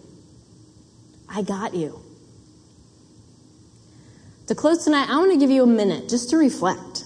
I 1.31 1.43
got 1.43 1.75
you. 1.75 2.01
To 4.49 4.55
close 4.57 4.85
tonight, 4.85 5.09
I 5.09 5.17
want 5.19 5.33
to 5.33 5.39
give 5.39 5.51
you 5.51 5.63
a 5.63 5.67
minute 5.67 6.09
just 6.09 6.31
to 6.31 6.37
reflect, 6.37 7.05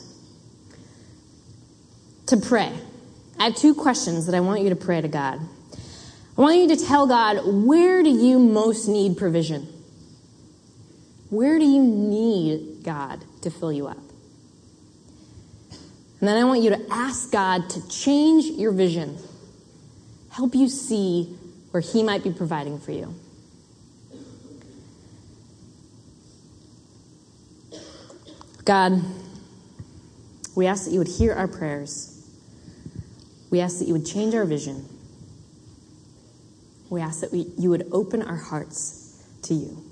to 2.27 2.39
pray. 2.39 2.73
I 3.39 3.45
have 3.45 3.55
two 3.55 3.75
questions 3.75 4.25
that 4.27 4.35
I 4.35 4.41
want 4.41 4.63
you 4.63 4.71
to 4.71 4.77
pray 4.77 5.03
to 5.03 5.09
God. 5.09 5.41
I 6.39 6.41
want 6.41 6.57
you 6.57 6.69
to 6.75 6.77
tell 6.77 7.07
God, 7.07 7.41
where 7.45 8.03
do 8.03 8.09
you 8.09 8.39
most 8.39 8.89
need 8.89 9.19
provision? 9.19 9.69
Where 11.29 11.59
do 11.59 11.67
you 11.67 11.83
need 11.83 12.83
God 12.83 13.23
to 13.43 13.51
fill 13.51 13.73
you 13.73 13.89
up? 13.89 13.99
And 16.21 16.29
then 16.29 16.39
I 16.39 16.45
want 16.45 16.63
you 16.63 16.71
to 16.71 16.81
ask 16.91 17.31
God 17.31 17.69
to 17.71 17.87
change 17.89 18.47
your 18.47 18.73
vision, 18.73 19.19
help 20.31 20.55
you 20.55 20.69
see 20.69 21.37
where 21.73 21.83
He 21.83 22.03
might 22.03 22.25
be 22.25 22.31
providing 22.31 22.79
for 22.79 22.93
you. 22.93 23.15
God, 28.65 29.03
we 30.57 30.67
ask 30.67 30.87
that 30.87 30.93
you 30.93 30.99
would 30.99 31.09
hear 31.09 31.35
our 31.35 31.49
prayers. 31.49 32.11
We 33.51 33.61
ask 33.61 33.79
that 33.79 33.87
you 33.87 33.93
would 33.93 34.07
change 34.07 34.35
our 34.35 34.47
vision. 34.47 34.89
We 36.89 37.01
ask 37.01 37.21
that 37.21 37.33
we, 37.33 37.47
you 37.59 37.71
would 37.71 37.89
open 37.93 38.23
our 38.23 38.37
hearts 38.37 39.23
to 39.43 39.55
you. 39.55 39.84